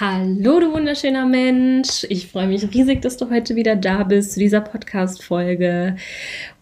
Hallo, 0.00 0.60
du 0.60 0.72
wunderschöner 0.72 1.26
Mensch. 1.26 2.06
Ich 2.08 2.28
freue 2.28 2.46
mich 2.46 2.72
riesig, 2.72 3.02
dass 3.02 3.16
du 3.16 3.30
heute 3.30 3.56
wieder 3.56 3.74
da 3.74 4.04
bist 4.04 4.34
zu 4.34 4.38
dieser 4.38 4.60
Podcast-Folge. 4.60 5.96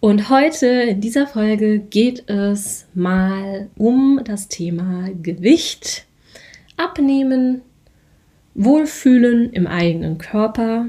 Und 0.01 0.31
heute 0.31 0.67
in 0.67 1.03
dieser 1.03 1.27
Folge 1.27 1.81
geht 1.81 2.31
es 2.31 2.87
mal 2.95 3.69
um 3.77 4.23
das 4.25 4.49
Thema 4.49 5.11
Gewicht, 5.21 6.07
Abnehmen, 6.79 7.61
Wohlfühlen 8.55 9.53
im 9.53 9.67
eigenen 9.67 10.17
Körper 10.17 10.87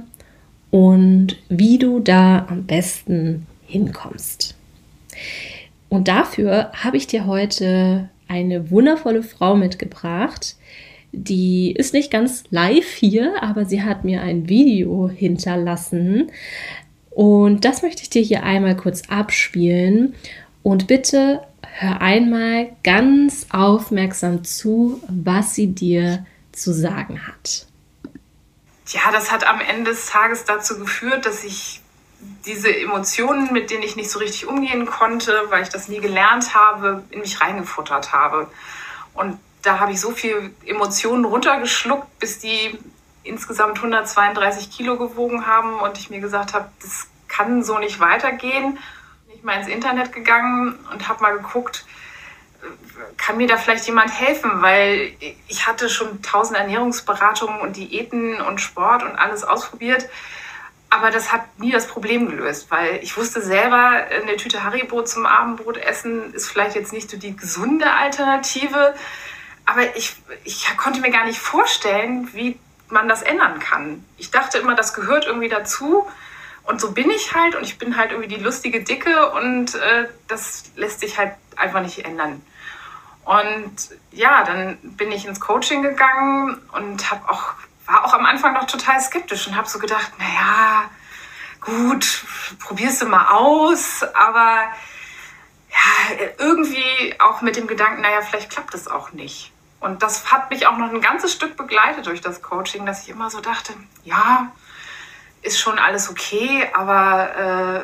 und 0.72 1.36
wie 1.50 1.78
du 1.78 2.00
da 2.00 2.48
am 2.50 2.66
besten 2.66 3.46
hinkommst. 3.66 4.56
Und 5.90 6.08
dafür 6.08 6.72
habe 6.72 6.96
ich 6.96 7.08
dir 7.08 7.26
heute 7.26 8.10
eine 8.30 8.72
wundervolle 8.72 9.24
Frau 9.24 9.58
mitgebracht, 9.58 10.56
die 11.18 11.72
ist 11.72 11.94
nicht 11.94 12.12
ganz 12.12 12.44
live 12.50 12.94
hier, 12.94 13.42
aber 13.42 13.66
sie 13.66 13.84
hat 13.84 14.04
mir 14.04 14.22
ein 14.22 14.48
Video 14.48 15.10
hinterlassen. 15.10 16.32
Und 17.10 17.66
das 17.66 17.82
möchte 17.82 18.04
ich 18.04 18.10
dir 18.10 18.22
hier 18.22 18.44
einmal 18.44 18.78
kurz 18.78 19.04
abspielen. 19.10 20.16
Und 20.62 20.88
bitte 20.88 21.42
hör 21.62 22.02
einmal 22.02 22.70
ganz 22.84 23.48
aufmerksam 23.50 24.44
zu, 24.44 25.02
was 25.08 25.56
sie 25.56 25.68
dir 25.68 26.26
zu 26.52 26.74
sagen 26.74 27.26
hat. 27.28 27.66
Ja, 28.88 29.12
das 29.12 29.32
hat 29.32 29.46
am 29.46 29.60
Ende 29.60 29.92
des 29.92 30.08
Tages 30.08 30.46
dazu 30.46 30.78
geführt, 30.80 31.26
dass 31.26 31.44
ich 31.44 31.82
diese 32.46 32.76
Emotionen, 32.76 33.52
mit 33.52 33.70
denen 33.70 33.84
ich 33.84 33.96
nicht 33.96 34.10
so 34.10 34.20
richtig 34.20 34.48
umgehen 34.48 34.86
konnte, 34.86 35.34
weil 35.50 35.64
ich 35.64 35.70
das 35.70 35.88
nie 35.88 36.00
gelernt 36.00 36.56
habe, 36.56 37.04
in 37.10 37.20
mich 37.20 37.42
reingefuttert 37.42 38.14
habe. 38.14 38.50
Und 39.14 39.40
da 39.68 39.80
habe 39.80 39.92
ich 39.92 40.00
so 40.00 40.12
viel 40.12 40.54
Emotionen 40.66 41.26
runtergeschluckt, 41.26 42.20
bis 42.20 42.40
die 42.40 42.80
insgesamt 43.24 43.78
132 43.78 44.72
Kilo 44.72 44.98
gewogen 44.98 45.46
haben 45.46 45.80
und 45.82 45.98
ich 45.98 46.10
mir 46.10 46.22
gesagt 46.22 46.54
habe, 46.54 46.70
das 46.82 47.08
kann 47.28 47.64
so 47.64 47.78
nicht 47.78 48.00
weitergehen. 48.00 48.80
Bin 49.28 49.36
ich 49.36 49.44
mal 49.44 49.60
ins 49.60 49.68
Internet 49.68 50.14
gegangen 50.14 50.80
und 50.94 51.10
habe 51.10 51.22
mal 51.22 51.38
geguckt, 51.38 51.86
kann 53.18 53.36
mir 53.36 53.48
da 53.48 53.58
vielleicht 53.58 53.86
jemand 53.86 54.18
helfen, 54.18 54.62
weil 54.62 55.12
ich 55.48 55.68
hatte 55.68 55.90
schon 55.90 56.22
tausend 56.22 56.58
Ernährungsberatungen 56.58 57.60
und 57.60 57.76
Diäten 57.76 58.40
und 58.40 58.62
Sport 58.62 59.04
und 59.04 59.18
alles 59.18 59.44
ausprobiert. 59.44 60.08
Aber 60.90 61.12
das 61.12 61.34
hat 61.34 61.42
nie 61.60 61.72
das 61.72 61.88
Problem 61.88 62.30
gelöst, 62.30 62.68
weil 62.72 63.00
ich 63.04 63.18
wusste 63.18 63.42
selber, 63.42 64.06
eine 64.22 64.38
Tüte 64.38 64.64
Haribo 64.64 65.04
zum 65.04 65.26
Abendbrot 65.26 65.76
essen 65.76 66.34
ist 66.34 66.48
vielleicht 66.48 66.78
jetzt 66.78 66.94
nicht 66.94 67.10
so 67.10 67.18
die 67.18 67.36
gesunde 67.36 67.92
Alternative 67.92 68.96
aber 69.68 69.96
ich, 69.98 70.16
ich 70.46 70.66
konnte 70.78 71.02
mir 71.02 71.12
gar 71.12 71.26
nicht 71.26 71.40
vorstellen, 71.40 72.30
wie 72.34 72.58
man 72.88 73.10
das 73.10 73.22
ändern 73.22 73.60
kann. 73.60 74.04
Ich 74.18 74.32
dachte 74.32 74.58
immer, 74.58 74.76
das 74.76 74.94
gehört 74.94 75.26
irgendwie 75.26 75.50
dazu. 75.50 76.08
Und 76.64 76.80
so 76.80 76.94
bin 76.94 77.12
ich 77.12 77.36
halt 77.36 77.54
und 77.56 77.64
ich 77.64 77.78
bin 77.78 77.98
halt 77.98 78.12
irgendwie 78.12 78.34
die 78.34 78.42
lustige 78.42 78.82
Dicke 78.82 79.32
und 79.32 79.76
äh, 79.76 80.08
das 80.30 80.72
lässt 80.78 81.02
sich 81.02 81.18
halt 81.18 81.34
einfach 81.58 81.82
nicht 81.82 82.06
ändern. 82.06 82.42
Und 83.26 83.76
ja, 84.12 84.46
dann 84.46 84.78
bin 84.82 85.12
ich 85.12 85.26
ins 85.26 85.42
Coaching 85.42 85.82
gegangen 85.82 86.62
und 86.72 87.12
habe 87.12 87.30
auch, 87.30 87.54
war 87.86 88.06
auch 88.06 88.14
am 88.14 88.26
Anfang 88.26 88.54
noch 88.54 88.68
total 88.68 89.02
skeptisch 89.02 89.48
und 89.48 89.58
habe 89.58 89.68
so 89.68 89.80
gedacht, 89.80 90.14
naja, 90.18 90.90
gut, 91.60 92.24
probierst 92.60 93.02
du 93.02 93.06
mal 93.08 93.34
aus, 93.34 94.04
aber 94.14 94.64
ja, 95.70 96.16
irgendwie 96.38 97.16
auch 97.20 97.42
mit 97.42 97.58
dem 97.58 97.68
Gedanken, 97.68 98.02
naja, 98.02 98.22
vielleicht 98.22 98.50
klappt 98.50 98.74
es 98.74 98.88
auch 98.88 99.12
nicht. 99.12 99.52
Und 99.80 100.02
das 100.02 100.32
hat 100.32 100.50
mich 100.50 100.68
auch 100.68 100.78
noch 100.78 100.90
ein 100.90 101.02
ganzes 101.02 101.34
Stück 101.34 101.56
begleitet 101.56 102.08
durch 102.08 102.22
das 102.22 102.42
Coaching, 102.42 102.86
dass 102.86 103.04
ich 103.04 103.10
immer 103.10 103.30
so 103.30 103.42
dachte, 103.42 103.74
ja, 104.04 104.52
ist 105.42 105.60
schon 105.60 105.78
alles 105.78 106.10
okay, 106.10 106.68
aber 106.74 107.84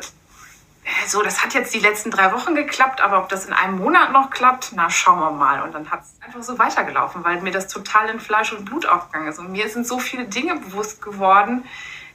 so, 1.06 1.22
das 1.22 1.42
hat 1.42 1.54
jetzt 1.54 1.72
die 1.72 1.78
letzten 1.78 2.10
drei 2.10 2.32
Wochen 2.32 2.54
geklappt, 2.54 3.00
aber 3.00 3.18
ob 3.18 3.28
das 3.28 3.46
in 3.46 3.52
einem 3.52 3.78
Monat 3.78 4.12
noch 4.12 4.30
klappt, 4.30 4.72
na, 4.74 4.90
schauen 4.90 5.18
wir 5.18 5.30
mal. 5.30 5.62
Und 5.62 5.72
dann 5.72 5.90
hat 5.90 6.02
es 6.02 6.16
einfach 6.20 6.42
so 6.42 6.58
weitergelaufen, 6.58 7.24
weil 7.24 7.40
mir 7.40 7.52
das 7.52 7.68
total 7.68 8.10
in 8.10 8.20
Fleisch 8.20 8.52
und 8.52 8.64
Blut 8.64 8.86
aufgegangen 8.86 9.28
ist. 9.28 9.38
Und 9.38 9.52
mir 9.52 9.68
sind 9.68 9.86
so 9.86 9.98
viele 9.98 10.26
Dinge 10.26 10.56
bewusst 10.56 11.00
geworden, 11.00 11.64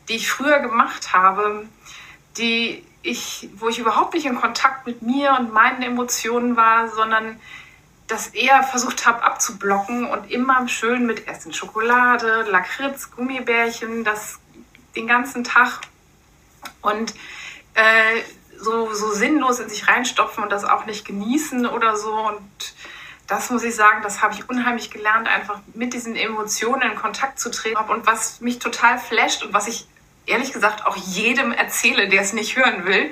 die 0.08 0.16
ich 0.16 0.30
früher 0.30 0.60
gemacht 0.60 1.14
habe, 1.14 1.68
die 2.38 2.86
ich, 3.02 3.50
wo 3.56 3.70
ich 3.70 3.80
überhaupt 3.80 4.14
nicht 4.14 4.26
in 4.26 4.40
Kontakt 4.40 4.86
mit 4.86 5.02
mir 5.02 5.36
und 5.40 5.52
meinen 5.54 5.82
Emotionen 5.82 6.56
war, 6.56 6.90
sondern 6.90 7.40
das 8.10 8.28
eher 8.28 8.64
versucht 8.64 9.06
habe 9.06 9.24
abzublocken 9.24 10.06
und 10.06 10.32
immer 10.32 10.68
schön 10.68 11.06
mit 11.06 11.28
Essen. 11.28 11.54
Schokolade, 11.54 12.46
Lakritz, 12.50 13.12
Gummibärchen, 13.12 14.04
das 14.04 14.40
den 14.96 15.08
ganzen 15.08 15.44
Tag. 15.44 15.82
Und 16.82 17.14
äh, 17.76 18.22
so, 18.58 18.94
so 18.94 19.12
sinnlos 19.12 19.60
in 19.60 19.70
sich 19.70 19.88
reinstopfen 19.88 20.44
und 20.44 20.52
das 20.52 20.66
auch 20.66 20.86
nicht 20.86 21.06
genießen 21.06 21.68
oder 21.68 21.96
so. 21.96 22.12
Und 22.14 22.74
das 23.28 23.52
muss 23.52 23.64
ich 23.64 23.76
sagen, 23.76 24.02
das 24.02 24.24
habe 24.24 24.34
ich 24.34 24.50
unheimlich 24.50 24.90
gelernt, 24.90 25.28
einfach 25.28 25.60
mit 25.76 25.94
diesen 25.94 26.16
Emotionen 26.16 26.82
in 26.82 26.96
Kontakt 26.96 27.40
zu 27.40 27.52
treten. 27.52 27.78
Und 27.90 28.08
was 28.08 28.42
mich 28.42 28.58
total 28.58 28.98
flasht 28.98 29.44
und 29.44 29.54
was 29.54 29.68
ich 29.68 29.88
ehrlich 30.26 30.52
gesagt 30.52 30.86
auch 30.86 30.96
jedem 30.96 31.52
erzähle, 31.52 32.10
der 32.10 32.22
es 32.22 32.34
nicht 32.34 32.56
hören 32.56 32.86
will, 32.86 33.12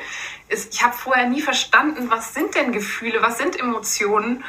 ist, 0.50 0.74
ich 0.74 0.84
habe 0.84 0.94
vorher 0.94 1.30
nie 1.30 1.42
verstanden, 1.42 2.10
was 2.10 2.34
sind 2.34 2.56
denn 2.56 2.72
Gefühle, 2.72 3.22
was 3.22 3.38
sind 3.38 3.60
Emotionen 3.60 4.44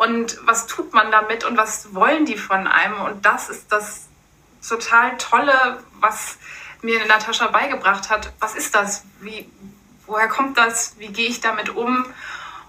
und 0.00 0.38
was 0.46 0.66
tut 0.66 0.94
man 0.94 1.12
damit 1.12 1.44
und 1.44 1.58
was 1.58 1.94
wollen 1.94 2.24
die 2.24 2.38
von 2.38 2.66
einem. 2.66 3.02
Und 3.02 3.26
das 3.26 3.50
ist 3.50 3.70
das 3.70 4.08
total 4.66 5.18
Tolle, 5.18 5.84
was 6.00 6.38
mir 6.80 7.04
Natascha 7.04 7.48
beigebracht 7.48 8.08
hat. 8.08 8.32
Was 8.40 8.54
ist 8.54 8.74
das? 8.74 9.04
Wie, 9.20 9.46
woher 10.06 10.28
kommt 10.28 10.56
das? 10.56 10.98
Wie 10.98 11.08
gehe 11.08 11.28
ich 11.28 11.42
damit 11.42 11.68
um? 11.68 12.06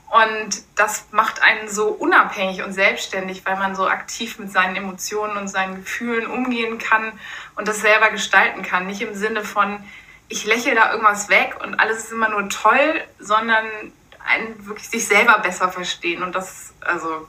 Und 0.09 0.61
das 0.75 1.05
macht 1.11 1.41
einen 1.41 1.69
so 1.69 1.87
unabhängig 1.87 2.63
und 2.63 2.73
selbstständig, 2.73 3.45
weil 3.45 3.55
man 3.55 3.77
so 3.77 3.87
aktiv 3.87 4.37
mit 4.37 4.51
seinen 4.51 4.75
Emotionen 4.75 5.37
und 5.37 5.47
seinen 5.47 5.75
Gefühlen 5.75 6.27
umgehen 6.27 6.79
kann 6.79 7.13
und 7.55 7.65
das 7.65 7.79
selber 7.79 8.09
gestalten 8.09 8.61
kann. 8.61 8.87
Nicht 8.87 9.01
im 9.01 9.15
Sinne 9.15 9.45
von, 9.45 9.81
ich 10.27 10.43
lächle 10.43 10.75
da 10.75 10.91
irgendwas 10.91 11.29
weg 11.29 11.55
und 11.63 11.79
alles 11.79 11.99
ist 11.99 12.11
immer 12.11 12.27
nur 12.27 12.49
toll, 12.49 13.01
sondern 13.19 13.65
einen 14.25 14.65
wirklich 14.65 14.89
sich 14.89 15.07
selber 15.07 15.39
besser 15.39 15.69
verstehen. 15.69 16.23
Und 16.23 16.35
das, 16.35 16.73
also, 16.81 17.27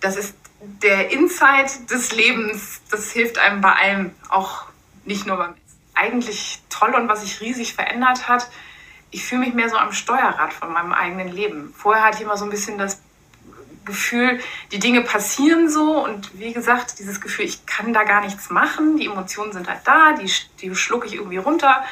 das 0.00 0.16
ist 0.16 0.34
der 0.60 1.10
Insight 1.10 1.90
des 1.90 2.12
Lebens. 2.12 2.80
Das 2.90 3.12
hilft 3.12 3.38
einem 3.38 3.60
bei 3.60 3.72
allem, 3.72 4.14
auch 4.28 4.66
nicht 5.04 5.26
nur 5.26 5.36
beim. 5.36 5.54
Eigentlich 5.96 6.60
toll 6.70 6.92
und 6.94 7.08
was 7.08 7.20
sich 7.20 7.40
riesig 7.40 7.74
verändert 7.74 8.28
hat. 8.28 8.50
Ich 9.12 9.24
fühle 9.24 9.42
mich 9.42 9.54
mehr 9.54 9.68
so 9.68 9.76
am 9.76 9.92
Steuerrad 9.92 10.52
von 10.52 10.72
meinem 10.72 10.92
eigenen 10.92 11.28
Leben. 11.28 11.72
Vorher 11.76 12.02
hatte 12.02 12.16
ich 12.16 12.22
immer 12.24 12.36
so 12.36 12.44
ein 12.44 12.50
bisschen 12.50 12.78
das 12.78 13.00
Gefühl, 13.84 14.40
die 14.72 14.78
Dinge 14.78 15.02
passieren 15.02 15.68
so 15.68 16.04
und 16.04 16.36
wie 16.38 16.52
gesagt, 16.52 16.98
dieses 16.98 17.20
Gefühl, 17.20 17.44
ich 17.44 17.66
kann 17.66 17.92
da 17.92 18.02
gar 18.04 18.22
nichts 18.22 18.50
machen, 18.50 18.96
die 18.96 19.06
Emotionen 19.06 19.52
sind 19.52 19.68
halt 19.68 19.82
da, 19.84 20.12
die, 20.12 20.30
die 20.60 20.74
schlucke 20.74 21.06
ich 21.06 21.14
irgendwie 21.14 21.36
runter, 21.36 21.84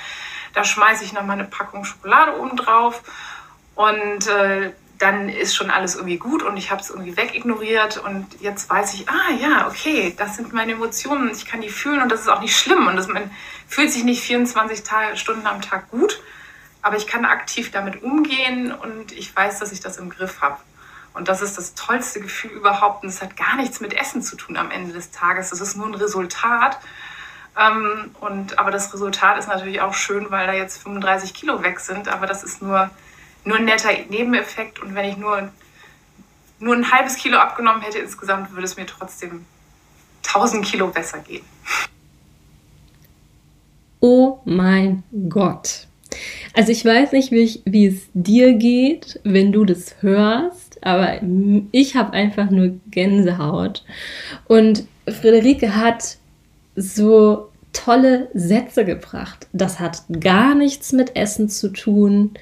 da 0.55 0.65
schmeiße 0.65 1.05
ich 1.05 1.13
nochmal 1.13 1.39
eine 1.39 1.49
Packung 1.49 1.85
Schokolade 1.85 2.41
oben 2.41 2.57
drauf 2.57 3.03
und 3.75 4.27
äh, 4.27 4.73
dann 5.03 5.29
ist 5.29 5.57
schon 5.57 5.71
alles 5.71 5.97
irgendwie 5.97 6.19
gut 6.19 6.45
und 6.45 6.57
ich 6.57 6.71
habe 6.71 6.81
es 6.81 6.91
irgendwie 6.91 7.17
wegignoriert 7.17 7.99
und 7.99 8.27
jetzt 8.41 8.71
weiß 8.71 8.95
ich, 8.95 9.09
ah 9.09 9.33
ja, 9.41 9.67
okay, 9.67 10.15
das 10.17 10.37
sind 10.37 10.53
meine 10.53 10.73
Emotionen, 10.73 11.31
ich 11.33 11.45
kann 11.45 11.61
die 11.61 11.71
fühlen 11.71 12.01
und 12.01 12.13
das 12.13 12.21
ist 12.21 12.29
auch 12.29 12.41
nicht 12.41 12.57
schlimm 12.57 12.87
und 12.87 12.95
das, 12.95 13.09
man 13.09 13.29
fühlt 13.67 13.91
sich 13.91 14.05
nicht 14.05 14.23
24 14.23 14.85
Tage, 14.85 15.17
Stunden 15.17 15.47
am 15.47 15.61
Tag 15.61 15.91
gut, 15.91 16.23
aber 16.83 16.97
ich 16.97 17.09
kann 17.09 17.25
aktiv 17.25 17.73
damit 17.73 18.03
umgehen 18.05 18.73
und 18.73 19.11
ich 19.11 19.35
weiß, 19.35 19.59
dass 19.59 19.73
ich 19.73 19.81
das 19.81 19.97
im 19.97 20.09
Griff 20.09 20.41
habe. 20.41 20.59
Und 21.15 21.29
das 21.29 21.43
ist 21.43 21.59
das 21.59 21.75
tollste 21.75 22.21
Gefühl 22.21 22.53
überhaupt 22.53 23.03
und 23.03 23.09
es 23.09 23.21
hat 23.21 23.37
gar 23.37 23.57
nichts 23.57 23.81
mit 23.81 23.93
Essen 23.93 24.23
zu 24.23 24.37
tun 24.37 24.57
am 24.57 24.71
Ende 24.71 24.93
des 24.93 25.11
Tages, 25.11 25.51
das 25.51 25.61
ist 25.61 25.77
nur 25.77 25.87
ein 25.87 25.95
Resultat. 25.95 26.79
Ähm, 27.59 28.15
und, 28.21 28.59
aber 28.59 28.71
das 28.71 28.95
Resultat 28.95 29.37
ist 29.37 29.49
natürlich 29.49 29.81
auch 29.81 29.95
schön, 29.95 30.31
weil 30.31 30.47
da 30.47 30.53
jetzt 30.53 30.81
35 30.83 31.35
Kilo 31.35 31.63
weg 31.63 31.81
sind, 31.81 32.09
aber 32.09 32.27
das 32.27 32.45
ist 32.45 32.63
nur 32.63 32.89
nur 33.45 33.57
ein 33.57 33.65
netter 33.65 33.91
Nebeneffekt. 34.09 34.81
Und 34.81 34.95
wenn 34.95 35.09
ich 35.09 35.17
nur, 35.17 35.51
nur 36.59 36.75
ein 36.75 36.91
halbes 36.91 37.17
Kilo 37.17 37.39
abgenommen 37.39 37.83
hätte 37.83 37.99
insgesamt, 37.99 38.53
würde 38.53 38.65
es 38.65 38.77
mir 38.77 38.87
trotzdem 38.87 39.45
1000 40.27 40.65
Kilo 40.65 40.89
besser 40.89 41.19
gehen. 41.19 41.45
Oh 44.01 44.41
mein 44.45 45.03
Gott. 45.29 45.87
Also 46.55 46.73
ich 46.73 46.85
weiß 46.85 47.13
nicht, 47.13 47.31
wie, 47.31 47.63
wie 47.65 47.87
es 47.87 48.09
dir 48.13 48.55
geht, 48.55 49.21
wenn 49.25 49.53
du 49.53 49.65
das 49.65 50.03
hörst, 50.03 50.85
aber 50.85 51.21
ich 51.71 51.97
habe 51.97 52.13
einfach 52.13 52.51
nur 52.51 52.79
Gänsehaut. 52.91 53.85
Und 54.49 54.87
Friederike 55.09 55.77
hat 55.77 56.19
so 56.77 57.51
tolle 57.73 58.29
Sätze 58.35 58.85
gebracht. 58.85 59.47
Das 59.53 59.81
hat 59.81 60.03
gar 60.21 60.55
nichts 60.55 60.93
mit 60.93 61.17
Essen 61.17 61.49
zu 61.49 61.73
tun 61.73 62.35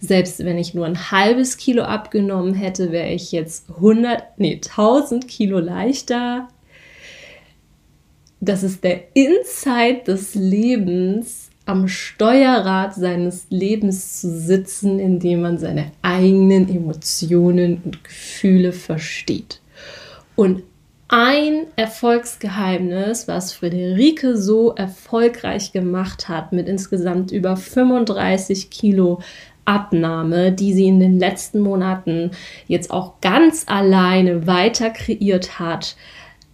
selbst 0.00 0.44
wenn 0.44 0.58
ich 0.58 0.74
nur 0.74 0.86
ein 0.86 1.10
halbes 1.10 1.56
Kilo 1.56 1.82
abgenommen 1.82 2.54
hätte, 2.54 2.92
wäre 2.92 3.12
ich 3.12 3.32
jetzt 3.32 3.68
100, 3.70 4.38
nee, 4.38 4.54
1000 4.54 5.26
Kilo 5.28 5.58
leichter. 5.58 6.48
das 8.40 8.62
ist 8.62 8.84
der 8.84 9.04
Insight 9.14 10.08
des 10.08 10.34
Lebens, 10.34 11.50
am 11.66 11.88
Steuerrad 11.88 12.94
seines 12.94 13.46
Lebens 13.50 14.20
zu 14.20 14.30
sitzen, 14.30 15.00
indem 15.00 15.42
man 15.42 15.58
seine 15.58 15.90
eigenen 16.00 16.68
Emotionen 16.68 17.82
und 17.84 18.04
Gefühle 18.04 18.72
versteht. 18.72 19.60
Und 20.36 20.62
ein 21.08 21.66
Erfolgsgeheimnis, 21.76 23.28
was 23.28 23.52
Friederike 23.52 24.36
so 24.36 24.74
erfolgreich 24.74 25.72
gemacht 25.72 26.28
hat, 26.28 26.52
mit 26.52 26.68
insgesamt 26.68 27.30
über 27.30 27.56
35 27.56 28.70
Kilo 28.70 29.20
Abnahme, 29.66 30.52
die 30.52 30.72
sie 30.72 30.86
in 30.86 31.00
den 31.00 31.18
letzten 31.18 31.60
Monaten 31.60 32.30
jetzt 32.66 32.90
auch 32.90 33.20
ganz 33.20 33.64
alleine 33.66 34.46
weiter 34.46 34.90
kreiert 34.90 35.58
hat, 35.58 35.96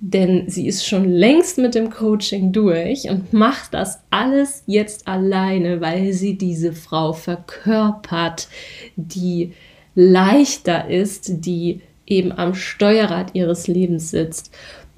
denn 0.00 0.48
sie 0.48 0.66
ist 0.66 0.84
schon 0.84 1.08
längst 1.08 1.58
mit 1.58 1.76
dem 1.76 1.90
Coaching 1.90 2.52
durch 2.52 3.08
und 3.08 3.32
macht 3.32 3.72
das 3.72 4.02
alles 4.10 4.64
jetzt 4.66 5.06
alleine, 5.06 5.80
weil 5.80 6.12
sie 6.12 6.36
diese 6.36 6.72
Frau 6.72 7.12
verkörpert, 7.12 8.48
die 8.96 9.52
leichter 9.94 10.88
ist, 10.88 11.44
die 11.46 11.82
eben 12.04 12.32
am 12.32 12.54
Steuerrad 12.54 13.34
ihres 13.34 13.68
Lebens 13.68 14.10
sitzt. 14.10 14.52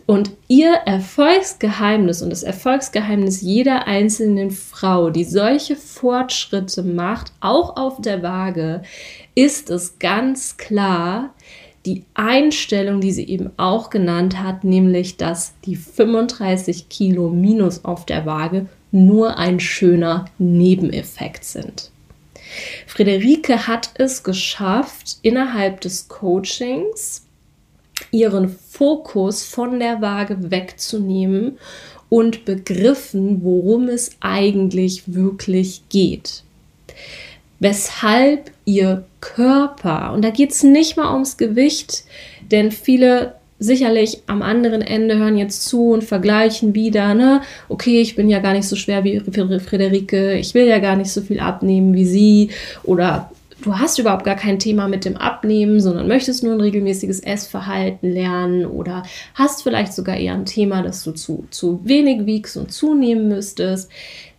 Und 0.07 0.33
ihr 0.49 0.73
Erfolgsgeheimnis 0.85 2.21
und 2.21 2.29
das 2.31 2.43
Erfolgsgeheimnis 2.43 3.41
jeder 3.41 3.87
einzelnen 3.87 4.51
Frau, 4.51 5.09
die 5.09 5.25
solche 5.25 5.77
Fortschritte 5.77 6.83
macht, 6.83 7.33
auch 7.41 7.77
auf 7.77 8.03
der 8.03 8.23
Waage, 8.23 8.83
ist 9.35 9.71
es 9.71 9.99
ganz 9.99 10.59
klar, 10.59 11.33
die 11.87 12.05
Einstellung, 12.15 13.01
die 13.01 13.13
sie 13.13 13.27
eben 13.29 13.51
auch 13.57 13.91
genannt 13.91 14.43
hat, 14.43 14.65
nämlich 14.65 15.17
dass 15.17 15.55
die 15.65 15.77
35 15.77 16.89
Kilo 16.89 17.29
minus 17.31 17.85
auf 17.85 18.07
der 18.07 18.27
Waage 18.27 18.67
nur 18.91 19.39
ein 19.39 19.59
schöner 19.61 20.27
Nebeneffekt 20.39 21.45
sind. 21.45 21.91
Friederike 22.87 23.67
hat 23.67 23.91
es 23.95 24.23
geschafft, 24.23 25.17
innerhalb 25.23 25.81
des 25.81 26.09
Coachings 26.09 27.24
ihren 28.11 28.49
Fokus 28.49 29.45
von 29.45 29.79
der 29.79 30.01
Waage 30.01 30.51
wegzunehmen 30.51 31.59
und 32.09 32.45
begriffen, 32.45 33.43
worum 33.43 33.89
es 33.89 34.13
eigentlich 34.21 35.15
wirklich 35.15 35.83
geht. 35.89 36.43
Weshalb 37.61 38.51
ihr 38.65 39.05
Körper, 39.21 40.13
und 40.13 40.23
da 40.23 40.31
geht 40.31 40.53
es 40.53 40.63
nicht 40.63 40.97
mal 40.97 41.13
ums 41.13 41.37
Gewicht, 41.37 42.05
denn 42.51 42.73
viele 42.73 43.35
sicherlich 43.59 44.21
am 44.27 44.43
anderen 44.43 44.83
Ende 44.83 45.17
hören 45.17 45.39
jetzt 45.39 45.65
zu 45.65 45.91
und 45.91 46.05
vergleichen 46.05 46.75
wieder, 46.75 47.15
ne, 47.15 47.41
okay, 47.69 48.01
ich 48.01 48.17
bin 48.17 48.29
ja 48.29 48.41
gar 48.41 48.53
nicht 48.53 48.69
so 48.69 48.77
schwer 48.77 49.05
wie 49.05 49.21
Friederike, 49.21 50.35
ich 50.35 50.55
will 50.55 50.67
ja 50.67 50.79
gar 50.79 50.97
nicht 50.97 51.11
so 51.11 51.21
viel 51.23 51.41
abnehmen 51.41 51.95
wie 51.95 52.05
sie 52.05 52.51
oder 52.83 53.31
du 53.65 53.79
hast 53.79 53.99
überhaupt 53.99 54.25
gar 54.25 54.37
kein 54.37 54.59
Thema 54.59 54.89
mit 54.89 55.05
dem 55.05 55.17
Abnehmen, 55.17 55.81
sondern 55.81 56.07
möchtest 56.07 56.43
nur 56.43 56.53
ein 56.53 56.61
regelmäßiges 56.61 57.21
Essverhalten 57.21 58.11
lernen 58.13 58.67
oder 58.67 59.05
hast 59.35 59.63
vielleicht 59.63 59.95
sogar 59.95 60.17
eher 60.17 60.35
ein 60.35 60.45
Thema, 60.45 60.83
dass 60.83 61.03
du 61.03 61.13
zu, 61.13 61.47
zu 61.51 61.81
wenig 61.85 62.27
wiegst 62.27 62.57
und 62.57 62.73
zunehmen 62.73 63.29
müsstest. 63.29 63.91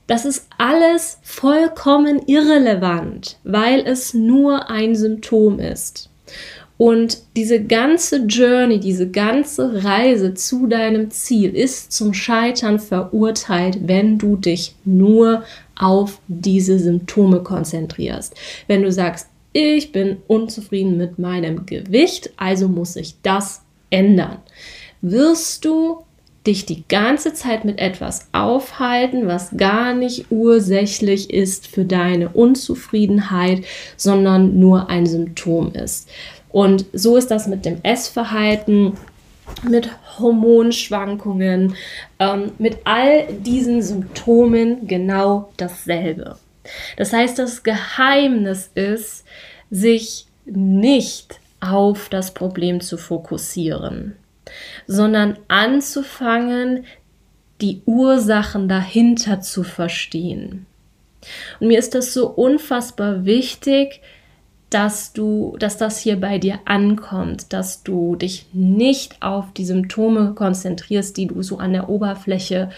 Das 0.08 0.26
ist 0.26 0.48
alles 0.60 1.18
vollkommen 1.24 2.22
irrelevant, 2.28 3.38
weil 3.44 3.80
es 3.80 4.14
nur 4.14 4.70
ein 4.70 4.96
Symptom 4.96 5.60
ist. 5.60 6.12
Und 6.78 7.20
diese 7.38 7.64
ganze 7.64 8.26
Journey, 8.26 8.80
diese 8.80 9.10
ganze 9.10 9.86
Reise 9.86 10.34
zu 10.34 10.68
deinem 10.68 11.10
Ziel 11.10 11.56
ist 11.56 11.94
zum 11.94 12.14
Scheitern 12.14 12.80
verurteilt, 12.80 13.88
wenn 13.88 14.18
du 14.18 14.36
dich 14.36 14.76
nur 14.84 15.44
auf 15.76 16.20
diese 16.28 16.80
Symptome 16.80 17.42
konzentrierst. 17.42 18.36
Wenn 18.68 18.84
du 18.84 18.92
sagst, 18.92 19.28
ich 19.54 19.92
bin 19.92 20.18
unzufrieden 20.28 20.98
mit 20.98 21.18
meinem 21.18 21.66
Gewicht, 21.66 22.32
also 22.38 22.68
muss 22.68 22.96
ich 22.96 23.16
das 23.22 23.62
ändern, 23.90 24.40
wirst 25.02 25.64
du 25.66 26.04
dich 26.46 26.66
die 26.66 26.84
ganze 26.88 27.34
Zeit 27.34 27.66
mit 27.66 27.80
etwas 27.80 28.28
aufhalten, 28.32 29.28
was 29.28 29.56
gar 29.58 29.94
nicht 29.94 30.26
ursächlich 30.30 31.32
ist 31.32 31.68
für 31.68 31.86
deine 31.86 32.30
Unzufriedenheit, 32.30 33.64
sondern 33.98 34.60
nur 34.60 34.90
ein 34.90 35.06
Symptom 35.06 35.72
ist. 35.74 36.10
Und 36.50 36.86
so 36.94 37.18
ist 37.18 37.32
das 37.32 37.48
mit 37.48 37.66
dem 37.66 37.80
Essverhalten, 37.84 38.94
mit 39.64 39.90
Hormonschwankungen, 40.20 41.76
ähm, 42.20 42.52
mit 42.58 42.80
all 42.86 43.26
diesen 43.34 43.82
Symptomen 43.82 44.88
genau 44.88 45.52
dasselbe. 45.58 46.38
Das 46.98 47.14
heißt, 47.14 47.40
das 47.40 47.64
Geheimnis 47.64 48.72
ist, 48.74 49.26
sich 49.70 50.28
nicht 50.46 51.40
auf 51.60 52.10
das 52.10 52.34
Problem 52.34 52.82
zu 52.82 52.98
fokussieren 52.98 54.16
sondern 54.88 55.38
anzufangen, 55.48 56.86
die 57.62 57.82
Ursachen 57.86 58.68
dahinter 58.68 59.42
zu 59.42 59.64
verstehen. 59.64 60.66
Und 61.60 61.68
mir 61.68 61.80
ist 61.80 61.96
das 61.96 62.14
so 62.14 62.28
unfassbar 62.28 63.26
wichtig, 63.26 64.02
dass 64.70 65.14
du, 65.14 65.56
dass 65.60 65.78
das 65.78 66.00
hier 66.00 66.20
bei 66.20 66.38
dir 66.40 66.60
ankommt, 66.66 67.54
dass 67.54 67.84
du 67.84 68.16
dich 68.16 68.48
nicht 68.52 69.22
auf 69.22 69.46
die 69.54 69.66
Symptome 69.66 70.34
konzentrierst, 70.34 71.16
die 71.18 71.28
du 71.28 71.44
so 71.44 71.60
an 71.60 71.74
der 71.74 71.90
Oberfläche 71.90 72.70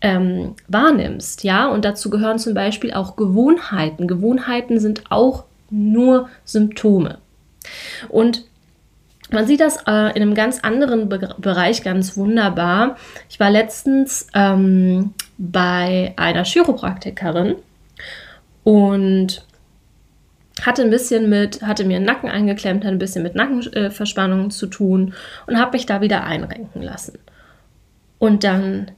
ähm, 0.00 0.54
wahrnimmst, 0.68 1.44
ja. 1.44 1.68
Und 1.68 1.84
dazu 1.84 2.10
gehören 2.10 2.38
zum 2.38 2.54
Beispiel 2.54 2.92
auch 2.92 3.16
Gewohnheiten. 3.16 4.08
Gewohnheiten 4.08 4.80
sind 4.80 5.04
auch 5.10 5.44
nur 5.70 6.28
Symptome. 6.44 7.18
Und 8.08 8.44
man 9.30 9.46
sieht 9.46 9.60
das 9.60 9.78
äh, 9.86 10.14
in 10.14 10.22
einem 10.22 10.34
ganz 10.34 10.60
anderen 10.60 11.08
Be 11.08 11.34
Bereich 11.38 11.82
ganz 11.82 12.16
wunderbar. 12.16 12.96
Ich 13.28 13.40
war 13.40 13.50
letztens 13.50 14.28
ähm, 14.34 15.14
bei 15.38 16.14
einer 16.16 16.44
Chiropraktikerin 16.44 17.56
und 18.62 19.44
hatte 20.62 20.82
ein 20.82 20.90
bisschen 20.90 21.28
mit, 21.28 21.62
hatte 21.62 21.84
mir 21.84 21.98
den 21.98 22.06
Nacken 22.06 22.30
eingeklemmt, 22.30 22.84
hatte 22.84 22.94
ein 22.94 22.98
bisschen 22.98 23.22
mit 23.22 23.34
Nackenverspannungen 23.34 24.46
äh, 24.46 24.50
zu 24.50 24.66
tun 24.66 25.14
und 25.46 25.58
habe 25.58 25.72
mich 25.72 25.86
da 25.86 26.00
wieder 26.00 26.24
einrenken 26.24 26.82
lassen. 26.82 27.18
Und 28.18 28.44
dann 28.44 28.90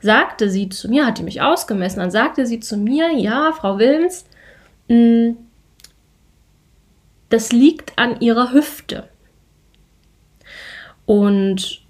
sagte 0.00 0.48
sie 0.48 0.68
zu 0.68 0.88
mir, 0.88 1.06
hat 1.06 1.18
die 1.18 1.22
mich 1.22 1.42
ausgemessen, 1.42 2.00
dann 2.00 2.10
sagte 2.10 2.46
sie 2.46 2.60
zu 2.60 2.76
mir, 2.76 3.12
ja, 3.12 3.52
Frau 3.52 3.78
Wilms, 3.78 4.24
mh, 4.88 4.96
hm, 4.96 5.36
das 7.28 7.50
liegt 7.50 7.98
an 7.98 8.20
ihrer 8.20 8.52
Hüfte. 8.52 9.08
Und 11.06 11.81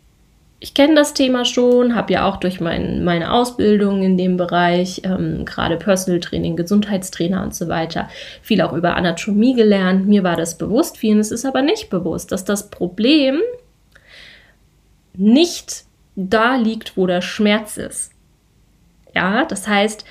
ich 0.62 0.74
kenne 0.74 0.94
das 0.94 1.12
Thema 1.12 1.44
schon, 1.44 1.96
habe 1.96 2.12
ja 2.12 2.24
auch 2.24 2.36
durch 2.36 2.60
mein, 2.60 3.02
meine 3.02 3.32
Ausbildung 3.32 4.04
in 4.04 4.16
dem 4.16 4.36
Bereich, 4.36 5.02
ähm, 5.04 5.44
gerade 5.44 5.76
Personal 5.76 6.20
Training, 6.20 6.54
Gesundheitstrainer 6.54 7.42
und 7.42 7.52
so 7.52 7.66
weiter, 7.66 8.08
viel 8.42 8.62
auch 8.62 8.72
über 8.72 8.94
Anatomie 8.94 9.54
gelernt. 9.54 10.06
Mir 10.06 10.22
war 10.22 10.36
das 10.36 10.56
bewusst, 10.56 10.98
vielen 10.98 11.18
ist 11.18 11.32
es 11.32 11.44
aber 11.44 11.62
nicht 11.62 11.90
bewusst, 11.90 12.30
dass 12.30 12.44
das 12.44 12.70
Problem 12.70 13.40
nicht 15.14 15.82
da 16.14 16.54
liegt, 16.54 16.96
wo 16.96 17.08
der 17.08 17.22
Schmerz 17.22 17.76
ist. 17.76 18.12
Ja, 19.16 19.44
das 19.44 19.66
heißt, 19.66 20.04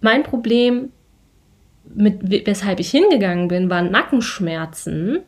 mein 0.00 0.22
Problem, 0.22 0.92
mit, 1.94 2.46
weshalb 2.46 2.80
ich 2.80 2.90
hingegangen 2.90 3.48
bin, 3.48 3.68
waren 3.68 3.90
Nackenschmerzen 3.90 5.18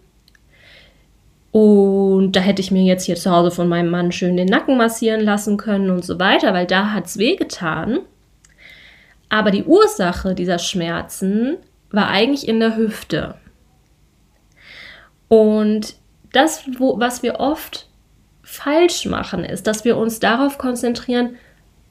und 1.52 2.32
da 2.32 2.40
hätte 2.40 2.62
ich 2.62 2.70
mir 2.70 2.82
jetzt 2.82 3.04
hier 3.04 3.14
zu 3.14 3.30
Hause 3.30 3.50
von 3.50 3.68
meinem 3.68 3.90
Mann 3.90 4.10
schön 4.10 4.38
den 4.38 4.48
Nacken 4.48 4.78
massieren 4.78 5.20
lassen 5.20 5.58
können 5.58 5.90
und 5.90 6.02
so 6.02 6.18
weiter, 6.18 6.54
weil 6.54 6.66
da 6.66 6.92
hat 6.92 7.06
es 7.06 7.18
wehgetan. 7.18 7.98
Aber 9.28 9.50
die 9.50 9.64
Ursache 9.64 10.34
dieser 10.34 10.58
Schmerzen 10.58 11.58
war 11.90 12.08
eigentlich 12.08 12.48
in 12.48 12.58
der 12.58 12.76
Hüfte. 12.76 13.34
Und 15.28 15.96
das, 16.32 16.64
wo, 16.78 16.98
was 16.98 17.22
wir 17.22 17.38
oft 17.38 17.86
falsch 18.42 19.04
machen, 19.04 19.44
ist, 19.44 19.66
dass 19.66 19.84
wir 19.84 19.98
uns 19.98 20.20
darauf 20.20 20.56
konzentrieren, 20.56 21.36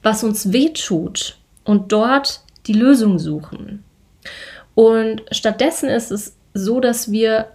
was 0.02 0.24
uns 0.24 0.52
wehtut 0.52 1.38
und 1.64 1.92
dort 1.92 2.40
die 2.66 2.72
Lösung 2.72 3.20
suchen. 3.20 3.84
Und 4.74 5.22
stattdessen 5.30 5.88
ist 5.88 6.10
es 6.10 6.36
so, 6.52 6.80
dass 6.80 7.12
wir 7.12 7.46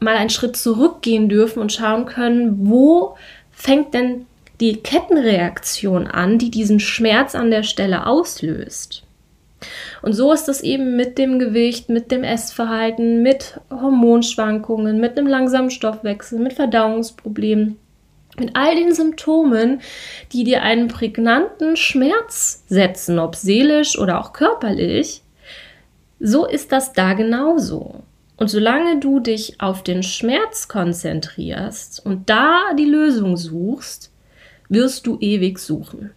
mal 0.00 0.16
einen 0.16 0.30
Schritt 0.30 0.56
zurückgehen 0.56 1.28
dürfen 1.28 1.60
und 1.60 1.72
schauen 1.72 2.06
können, 2.06 2.68
wo 2.68 3.16
fängt 3.50 3.94
denn 3.94 4.26
die 4.60 4.76
Kettenreaktion 4.76 6.06
an, 6.06 6.38
die 6.38 6.50
diesen 6.50 6.80
Schmerz 6.80 7.34
an 7.34 7.50
der 7.50 7.62
Stelle 7.62 8.06
auslöst. 8.06 9.02
Und 10.02 10.12
so 10.12 10.32
ist 10.32 10.48
es 10.48 10.60
eben 10.60 10.96
mit 10.96 11.18
dem 11.18 11.38
Gewicht, 11.38 11.88
mit 11.88 12.10
dem 12.10 12.22
Essverhalten, 12.22 13.22
mit 13.22 13.60
Hormonschwankungen, 13.70 15.00
mit 15.00 15.16
einem 15.16 15.26
langsamen 15.26 15.70
Stoffwechsel, 15.70 16.38
mit 16.38 16.52
Verdauungsproblemen. 16.52 17.78
Mit 18.36 18.50
all 18.54 18.74
den 18.74 18.92
Symptomen, 18.92 19.80
die 20.32 20.42
dir 20.42 20.62
einen 20.62 20.88
prägnanten 20.88 21.76
Schmerz 21.76 22.64
setzen, 22.66 23.20
ob 23.20 23.36
seelisch 23.36 23.96
oder 23.96 24.20
auch 24.20 24.32
körperlich, 24.32 25.22
so 26.18 26.44
ist 26.44 26.72
das 26.72 26.92
da 26.92 27.12
genauso. 27.12 28.02
Und 28.36 28.48
solange 28.48 28.98
du 28.98 29.20
dich 29.20 29.60
auf 29.60 29.82
den 29.82 30.02
Schmerz 30.02 30.66
konzentrierst 30.68 32.04
und 32.04 32.28
da 32.28 32.74
die 32.76 32.84
Lösung 32.84 33.36
suchst, 33.36 34.10
wirst 34.68 35.06
du 35.06 35.18
ewig 35.20 35.58
suchen. 35.58 36.10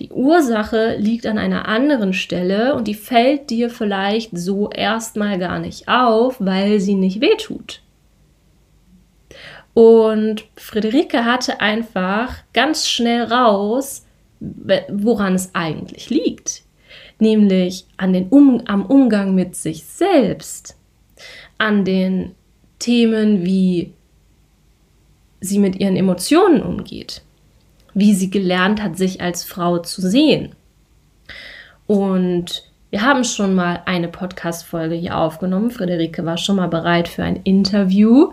Die 0.00 0.10
Ursache 0.10 0.96
liegt 0.96 1.26
an 1.26 1.38
einer 1.38 1.68
anderen 1.68 2.12
Stelle 2.12 2.74
und 2.74 2.88
die 2.88 2.94
fällt 2.94 3.50
dir 3.50 3.68
vielleicht 3.70 4.36
so 4.36 4.70
erstmal 4.70 5.38
gar 5.38 5.58
nicht 5.58 5.88
auf, 5.88 6.36
weil 6.38 6.80
sie 6.80 6.94
nicht 6.94 7.20
wehtut. 7.20 7.82
Und 9.74 10.46
Friederike 10.56 11.24
hatte 11.24 11.60
einfach 11.60 12.36
ganz 12.52 12.88
schnell 12.88 13.24
raus, 13.24 14.06
woran 14.40 15.34
es 15.34 15.54
eigentlich 15.54 16.10
liegt. 16.10 16.62
Nämlich 17.18 17.86
an 17.96 18.12
den 18.12 18.28
um 18.28 18.62
am 18.66 18.86
Umgang 18.86 19.34
mit 19.34 19.54
sich 19.54 19.84
selbst, 19.84 20.77
an 21.58 21.84
den 21.84 22.34
Themen, 22.78 23.44
wie 23.44 23.92
sie 25.40 25.58
mit 25.58 25.76
ihren 25.76 25.96
Emotionen 25.96 26.62
umgeht, 26.62 27.22
wie 27.94 28.14
sie 28.14 28.30
gelernt 28.30 28.82
hat, 28.82 28.96
sich 28.96 29.20
als 29.20 29.44
Frau 29.44 29.78
zu 29.78 30.00
sehen. 30.00 30.54
Und 31.86 32.68
wir 32.90 33.02
haben 33.02 33.22
schon 33.22 33.54
mal 33.54 33.82
eine 33.84 34.08
Podcast-Folge 34.08 34.94
hier 34.94 35.18
aufgenommen. 35.18 35.70
Friederike 35.70 36.24
war 36.24 36.38
schon 36.38 36.56
mal 36.56 36.68
bereit 36.68 37.06
für 37.06 37.22
ein 37.22 37.40
Interview. 37.44 38.32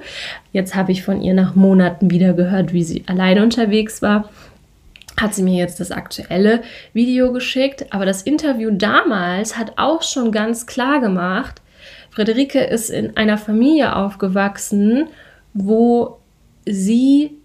Jetzt 0.53 0.75
habe 0.75 0.94
ich 0.94 1.03
von 1.03 1.22
ihr 1.22 1.34
nach 1.34 1.55
Monaten 1.55 2.10
wieder 2.10 2.34
gehört, 2.34 2.72
wie 2.72 2.84
sie 2.84 3.03
alleine 3.08 3.44
unterwegs 3.44 4.01
war. 4.01 4.29
Hat 5.20 5.34
sie 5.36 5.44
mir 5.44 5.58
jetzt 5.58 5.82
das 5.82 5.91
aktuelle 5.91 6.62
Video 6.94 7.34
geschickt. 7.34 7.88
Aber 7.94 8.05
das 8.05 8.22
Interview 8.22 8.72
damals 8.72 9.58
hat 9.58 9.74
auch 9.75 10.03
schon 10.03 10.32
ganz 10.32 10.65
klar 10.65 11.01
gemacht, 11.01 11.62
Friederike 12.15 12.63
ist 12.63 12.89
in 12.89 13.17
einer 13.17 13.38
Familie 13.38 13.95
aufgewachsen, 13.95 15.07
wo 15.53 16.19
sie 16.65 17.38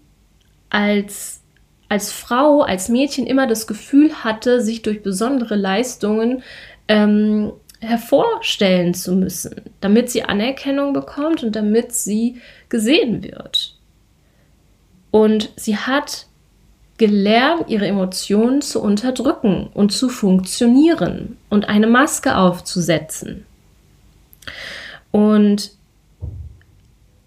als 0.69 1.41
als 1.89 2.13
Frau, 2.13 2.61
als 2.61 2.87
Mädchen 2.87 3.27
immer 3.27 3.47
das 3.47 3.67
Gefühl 3.67 4.23
hatte, 4.23 4.61
sich 4.61 4.81
durch 4.81 5.03
besondere 5.03 5.57
Leistungen 5.57 6.41
ähm, 6.87 7.51
hervorstellen 7.81 8.93
zu 8.93 9.13
müssen, 9.13 9.55
damit 9.81 10.09
sie 10.09 10.23
Anerkennung 10.23 10.93
bekommt 10.93 11.43
und 11.43 11.53
damit 11.53 11.91
sie 11.91 12.39
gesehen 12.69 13.23
wird. 13.23 13.77
Und 15.11 15.51
sie 15.57 15.75
hat 15.75 16.27
gelernt, 16.97 17.65
ihre 17.67 17.87
Emotionen 17.87 18.61
zu 18.61 18.81
unterdrücken 18.81 19.69
und 19.73 19.91
zu 19.91 20.07
funktionieren 20.07 21.37
und 21.49 21.67
eine 21.67 21.87
Maske 21.87 22.37
aufzusetzen. 22.37 23.45
Und 25.11 25.71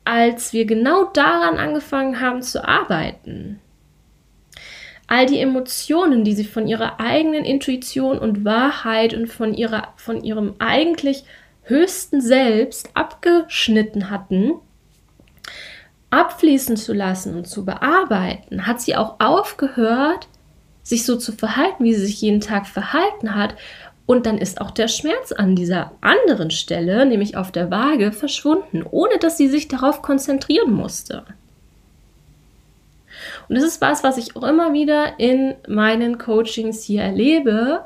als 0.05 0.53
wir 0.53 0.67
genau 0.67 1.05
daran 1.05 1.57
angefangen 1.57 2.21
haben 2.21 2.43
zu 2.43 2.67
arbeiten, 2.67 3.61
all 5.07 5.27
die 5.27 5.39
Emotionen, 5.39 6.25
die 6.25 6.35
sie 6.35 6.45
von 6.45 6.67
ihrer 6.67 7.01
eigenen 7.01 7.45
Intuition 7.45 8.19
und 8.19 8.45
Wahrheit 8.45 9.15
und 9.15 9.29
von, 9.29 9.55
ihrer, 9.55 9.89
von 9.97 10.23
ihrem 10.23 10.55
eigentlich 10.59 11.25
höchsten 11.63 12.21
Selbst 12.21 12.91
abgeschnitten 12.95 14.11
hatten, 14.11 14.53
abfließen 16.11 16.77
zu 16.77 16.93
lassen 16.93 17.35
und 17.35 17.47
zu 17.47 17.65
bearbeiten, 17.65 18.67
hat 18.67 18.81
sie 18.81 18.97
auch 18.97 19.17
aufgehört, 19.19 20.29
sich 20.83 21.05
so 21.05 21.17
zu 21.17 21.33
verhalten, 21.33 21.85
wie 21.85 21.95
sie 21.95 22.07
sich 22.07 22.21
jeden 22.21 22.41
Tag 22.41 22.67
verhalten 22.67 23.35
hat. 23.35 23.57
Und 24.07 24.27
dann 24.27 24.39
ist 24.39 24.61
auch 24.61 24.71
der 24.71 24.89
Schmerz 24.89 25.33
an 25.33 25.57
dieser 25.57 25.93
anderen 26.03 26.51
Stelle, 26.51 27.07
nämlich 27.07 27.37
auf 27.37 27.53
der 27.53 27.71
Waage, 27.71 28.13
verschwunden, 28.13 28.85
ohne 28.91 29.19
dass 29.19 29.39
sie 29.39 29.49
sich 29.49 29.69
darauf 29.69 30.03
konzentrieren 30.03 30.73
musste. 30.73 31.25
Und 33.49 33.57
das 33.57 33.65
ist 33.65 33.81
was, 33.81 34.05
was 34.05 34.19
ich 34.19 34.37
auch 34.37 34.43
immer 34.43 34.73
wieder 34.75 35.19
in 35.19 35.55
meinen 35.67 36.19
Coachings 36.19 36.83
hier 36.83 37.03
erlebe. 37.03 37.85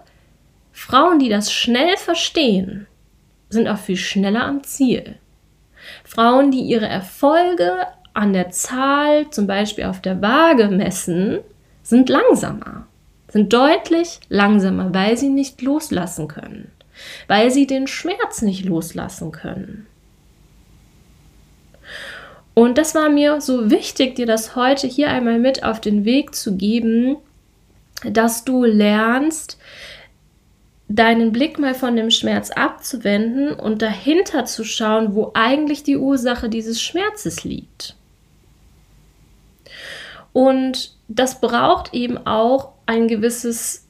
Frauen, 0.73 1.21
die 1.21 1.29
das 1.29 1.53
schnell 1.53 1.97
verstehen, 1.97 2.87
sind 3.49 3.69
auch 3.69 3.79
viel 3.79 3.97
schneller 3.97 4.45
am 4.45 4.65
Ziel. 4.65 5.17
Frauen, 6.05 6.51
die 6.51 6.61
ihre 6.61 6.87
Erfolge 6.87 7.87
an 8.13 8.33
der 8.33 8.51
Zahl, 8.51 9.31
zum 9.31 9.47
Beispiel 9.47 9.85
auf 9.85 10.01
der 10.01 10.21
Waage 10.21 10.69
messen, 10.69 11.39
sind 11.83 12.09
langsamer, 12.09 12.88
sind 13.29 13.53
deutlich 13.53 14.21
langsamer, 14.29 14.93
weil 14.95 15.17
sie 15.17 15.29
nicht 15.29 15.61
loslassen 15.63 16.29
können, 16.29 16.71
weil 17.27 17.51
sie 17.51 17.67
den 17.67 17.87
Schmerz 17.87 18.43
nicht 18.43 18.65
loslassen 18.65 19.33
können. 19.33 19.87
Und 22.55 22.77
das 22.77 22.95
war 22.95 23.09
mir 23.09 23.41
so 23.41 23.71
wichtig, 23.71 24.17
dir 24.17 24.27
das 24.27 24.57
heute 24.57 24.89
hier 24.89 25.11
einmal 25.11 25.39
mit 25.39 25.63
auf 25.63 25.81
den 25.81 26.05
Weg 26.05 26.35
zu 26.35 26.57
geben, 26.57 27.17
dass 28.05 28.45
du 28.45 28.65
lernst, 28.65 29.59
deinen 30.89 31.33
Blick 31.33 31.59
mal 31.59 31.75
von 31.75 31.97
dem 31.97 32.11
Schmerz 32.11 32.51
abzuwenden 32.51 33.53
und 33.53 33.83
dahinter 33.83 34.47
zu 34.47 34.65
schauen, 34.65 35.15
wo 35.15 35.31
eigentlich 35.35 35.83
die 35.83 35.99
Ursache 35.99 36.49
dieses 36.49 36.81
Schmerzes 36.81 37.45
liegt. 37.45 37.95
Und 40.33 40.97
das 41.09 41.41
braucht 41.41 41.95
eben 41.95 42.19
auch 42.27 42.73
ein 42.89 43.07
gewisses 43.07 43.85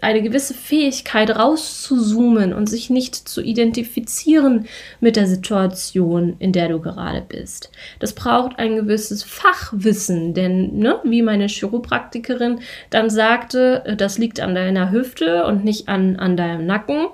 eine 0.00 0.22
gewisse 0.22 0.54
Fähigkeit 0.54 1.30
rauszuzoomen 1.30 2.54
und 2.54 2.68
sich 2.68 2.88
nicht 2.88 3.14
zu 3.14 3.42
identifizieren 3.42 4.66
mit 4.98 5.16
der 5.16 5.26
Situation, 5.26 6.36
in 6.38 6.52
der 6.52 6.68
du 6.68 6.80
gerade 6.80 7.20
bist. 7.20 7.70
Das 7.98 8.14
braucht 8.14 8.58
ein 8.58 8.76
gewisses 8.76 9.22
Fachwissen, 9.22 10.32
denn 10.32 10.78
ne, 10.78 11.00
wie 11.04 11.22
meine 11.22 11.48
Chiropraktikerin 11.48 12.60
dann 12.88 13.10
sagte, 13.10 13.82
äh, 13.84 13.96
das 13.96 14.16
liegt 14.16 14.40
an 14.40 14.54
deiner 14.54 14.90
Hüfte 14.90 15.44
und 15.44 15.64
nicht 15.64 15.88
an, 15.88 16.16
an 16.16 16.36
deinem 16.36 16.64
Nacken. 16.64 17.08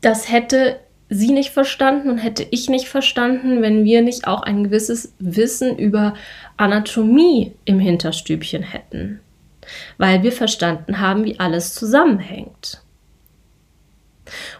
Das 0.00 0.30
hätte 0.30 0.80
sie 1.10 1.30
nicht 1.30 1.50
verstanden 1.50 2.10
und 2.10 2.18
hätte 2.18 2.44
ich 2.50 2.68
nicht 2.68 2.88
verstanden, 2.88 3.62
wenn 3.62 3.84
wir 3.84 4.02
nicht 4.02 4.26
auch 4.26 4.42
ein 4.42 4.64
gewisses 4.64 5.14
Wissen 5.20 5.78
über 5.78 6.14
Anatomie 6.56 7.52
im 7.64 7.78
Hinterstübchen 7.78 8.62
hätten 8.62 9.20
weil 9.96 10.22
wir 10.22 10.32
verstanden 10.32 11.00
haben, 11.00 11.24
wie 11.24 11.38
alles 11.38 11.74
zusammenhängt. 11.74 12.82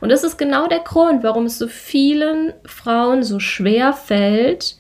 Und 0.01 0.09
das 0.09 0.25
ist 0.25 0.39
genau 0.39 0.67
der 0.67 0.81
Grund, 0.81 1.23
warum 1.23 1.47
es 1.47 1.59
so 1.59 1.69
vielen 1.69 2.55
Frauen 2.65 3.23
so 3.23 3.39
schwer 3.41 3.93
fällt, 3.93 4.77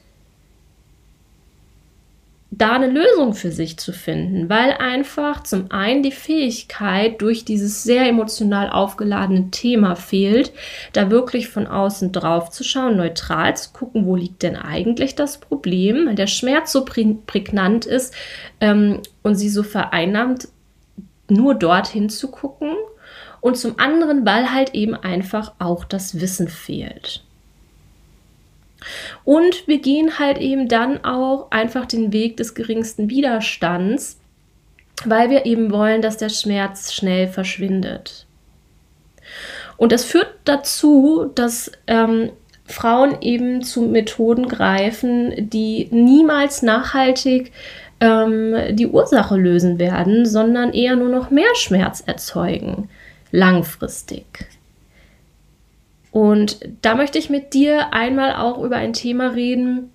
da 2.50 2.72
eine 2.72 2.86
Lösung 2.88 3.34
für 3.34 3.52
sich 3.52 3.78
zu 3.78 3.92
finden, 3.92 4.48
weil 4.48 4.72
einfach 4.72 5.42
zum 5.42 5.70
einen 5.70 6.02
die 6.02 6.12
Fähigkeit 6.12 7.20
durch 7.20 7.44
dieses 7.44 7.82
sehr 7.82 8.08
emotional 8.08 8.70
aufgeladene 8.70 9.50
Thema 9.50 9.96
fehlt, 9.96 10.52
da 10.94 11.10
wirklich 11.10 11.48
von 11.48 11.66
außen 11.66 12.10
drauf 12.10 12.50
zu 12.50 12.64
schauen, 12.64 12.96
neutral 12.96 13.54
zu 13.56 13.72
gucken, 13.72 14.06
wo 14.06 14.16
liegt 14.16 14.42
denn 14.42 14.56
eigentlich 14.56 15.14
das 15.14 15.38
Problem, 15.38 16.06
weil 16.06 16.14
der 16.14 16.26
Schmerz 16.26 16.72
so 16.72 16.86
prägnant 16.86 17.84
ist 17.84 18.14
ähm, 18.60 19.02
und 19.22 19.34
sie 19.34 19.50
so 19.50 19.62
vereinnahmt, 19.62 20.48
nur 21.28 21.54
dorthin 21.54 22.08
zu 22.08 22.30
gucken 22.30 22.72
und 23.42 23.58
zum 23.58 23.78
anderen, 23.78 24.24
weil 24.24 24.54
halt 24.54 24.74
eben 24.74 24.94
einfach 24.94 25.52
auch 25.58 25.84
das 25.84 26.18
Wissen 26.18 26.48
fehlt. 26.48 27.24
Und 29.24 29.66
wir 29.66 29.80
gehen 29.80 30.18
halt 30.18 30.38
eben 30.38 30.68
dann 30.68 31.04
auch 31.04 31.50
einfach 31.50 31.86
den 31.86 32.12
Weg 32.12 32.36
des 32.36 32.54
geringsten 32.54 33.10
Widerstands, 33.10 34.18
weil 35.04 35.30
wir 35.30 35.46
eben 35.46 35.70
wollen, 35.70 36.02
dass 36.02 36.16
der 36.16 36.28
Schmerz 36.28 36.92
schnell 36.92 37.28
verschwindet. 37.28 38.26
Und 39.76 39.92
das 39.92 40.04
führt 40.04 40.34
dazu, 40.44 41.30
dass 41.34 41.70
ähm, 41.86 42.30
Frauen 42.66 43.16
eben 43.20 43.62
zu 43.62 43.82
Methoden 43.82 44.48
greifen, 44.48 45.48
die 45.50 45.88
niemals 45.90 46.62
nachhaltig 46.62 47.52
ähm, 48.00 48.54
die 48.76 48.86
Ursache 48.86 49.36
lösen 49.36 49.78
werden, 49.78 50.26
sondern 50.26 50.72
eher 50.72 50.96
nur 50.96 51.08
noch 51.08 51.30
mehr 51.30 51.54
Schmerz 51.54 52.02
erzeugen, 52.04 52.88
langfristig. 53.30 54.48
Und 56.18 56.58
da 56.82 56.96
möchte 56.96 57.16
ich 57.16 57.30
mit 57.30 57.54
dir 57.54 57.92
einmal 57.94 58.34
auch 58.34 58.60
über 58.64 58.74
ein 58.74 58.92
Thema 58.92 59.34
reden, 59.34 59.92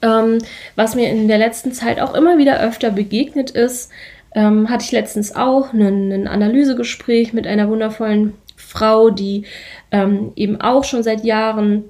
ähm, 0.00 0.38
was 0.74 0.94
mir 0.94 1.10
in 1.10 1.28
der 1.28 1.36
letzten 1.36 1.72
Zeit 1.72 2.00
auch 2.00 2.14
immer 2.14 2.38
wieder 2.38 2.62
öfter 2.62 2.90
begegnet 2.90 3.50
ist. 3.50 3.90
Ähm, 4.34 4.70
hatte 4.70 4.84
ich 4.86 4.92
letztens 4.92 5.36
auch 5.36 5.74
ein, 5.74 6.26
Analysegespräch 6.26 7.34
mit 7.34 7.46
einer 7.46 7.68
wundervollen 7.68 8.32
Frau, 8.56 9.10
die 9.10 9.44
ähm, 9.90 10.32
eben 10.34 10.62
auch 10.62 10.84
schon 10.84 11.02
seit 11.02 11.26
Jahren 11.26 11.84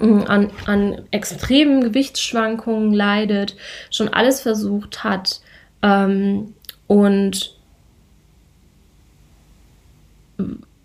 mm, 0.00 0.22
an, 0.22 0.50
an 0.64 1.02
extremen 1.10 1.82
Gewichtsschwankungen 1.82 2.94
leidet, 2.94 3.54
schon 3.90 4.08
alles 4.08 4.40
versucht 4.40 5.04
hat 5.04 5.42
ähm, 5.82 6.54
und 6.86 7.54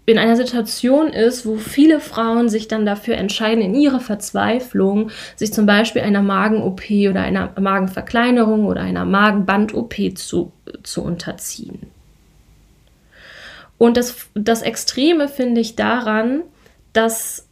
in 0.05 0.19
einer 0.19 0.35
Situation 0.35 1.07
ist, 1.07 1.45
wo 1.45 1.55
viele 1.55 1.99
Frauen 1.99 2.47
sich 2.47 2.67
dann 2.67 2.85
dafür 2.85 3.15
entscheiden, 3.15 3.63
in 3.63 3.73
ihrer 3.73 3.99
Verzweiflung 3.99 5.09
sich 5.35 5.51
zum 5.51 5.65
Beispiel 5.65 6.03
einer 6.03 6.21
Magen-OP 6.21 6.83
oder 7.09 7.21
einer 7.21 7.51
Magenverkleinerung 7.59 8.65
oder 8.65 8.81
einer 8.81 9.05
Magenband-OP 9.05 9.95
zu, 10.15 10.51
zu 10.83 11.03
unterziehen. 11.03 11.79
Und 13.77 13.97
das, 13.97 14.27
das 14.35 14.61
Extreme 14.61 15.27
finde 15.27 15.61
ich 15.61 15.75
daran, 15.75 16.43
dass 16.93 17.47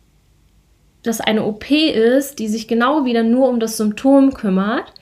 das 1.02 1.20
eine 1.20 1.44
OP 1.44 1.70
ist, 1.70 2.40
die 2.40 2.48
sich 2.48 2.68
genau 2.68 3.04
wieder 3.04 3.24
nur 3.24 3.50
um 3.50 3.60
das 3.60 3.78
Symptom 3.78 4.34
kümmert. 4.34 4.94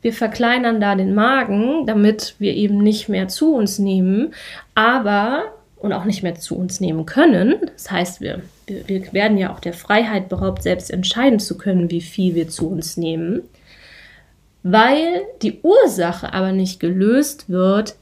Wir 0.00 0.14
verkleinern 0.14 0.80
da 0.80 0.94
den 0.94 1.14
Magen, 1.14 1.84
damit 1.86 2.36
wir 2.38 2.54
eben 2.54 2.78
nicht 2.78 3.08
mehr 3.10 3.28
zu 3.28 3.54
uns 3.54 3.78
nehmen, 3.78 4.32
aber 4.74 5.52
und 5.80 5.92
auch 5.92 6.04
nicht 6.04 6.22
mehr 6.22 6.34
zu 6.34 6.56
uns 6.56 6.78
nehmen 6.80 7.06
können. 7.06 7.54
Das 7.72 7.90
heißt, 7.90 8.20
wir, 8.20 8.42
wir, 8.66 9.12
werden 9.12 9.38
ja 9.38 9.52
auch 9.52 9.60
der 9.60 9.72
Freiheit 9.72 10.28
beraubt, 10.28 10.62
selbst 10.62 10.90
entscheiden 10.90 11.40
zu 11.40 11.56
können, 11.56 11.90
wie 11.90 12.02
viel 12.02 12.34
wir 12.34 12.48
zu 12.48 12.68
uns 12.68 12.96
nehmen. 12.96 13.42
Weil 14.62 15.22
die 15.40 15.60
Ursache 15.62 16.34
aber 16.34 16.52
nicht 16.52 16.80
gelöst 16.80 17.48
wird, 17.48 17.96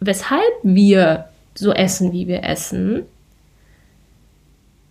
weshalb 0.00 0.42
wir 0.62 1.26
so 1.54 1.72
essen, 1.72 2.12
wie 2.12 2.26
wir 2.26 2.42
essen, 2.42 3.02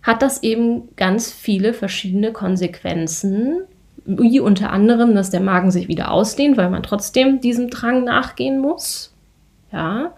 hat 0.02 0.22
das 0.22 0.42
eben 0.42 0.88
ganz 0.96 1.32
viele 1.32 1.74
verschiedene 1.74 2.32
Konsequenzen, 2.32 3.62
wie 4.04 4.38
unter 4.38 4.70
anderem, 4.70 5.14
dass 5.14 5.30
der 5.30 5.40
Magen 5.40 5.72
sich 5.72 5.88
wieder 5.88 6.12
ausdehnt, 6.12 6.56
weil 6.56 6.70
man 6.70 6.82
trotzdem 6.82 7.40
diesem 7.40 7.70
Drang 7.70 8.04
nachgehen 8.04 8.60
muss. 8.60 9.12
Ja, 9.72 10.12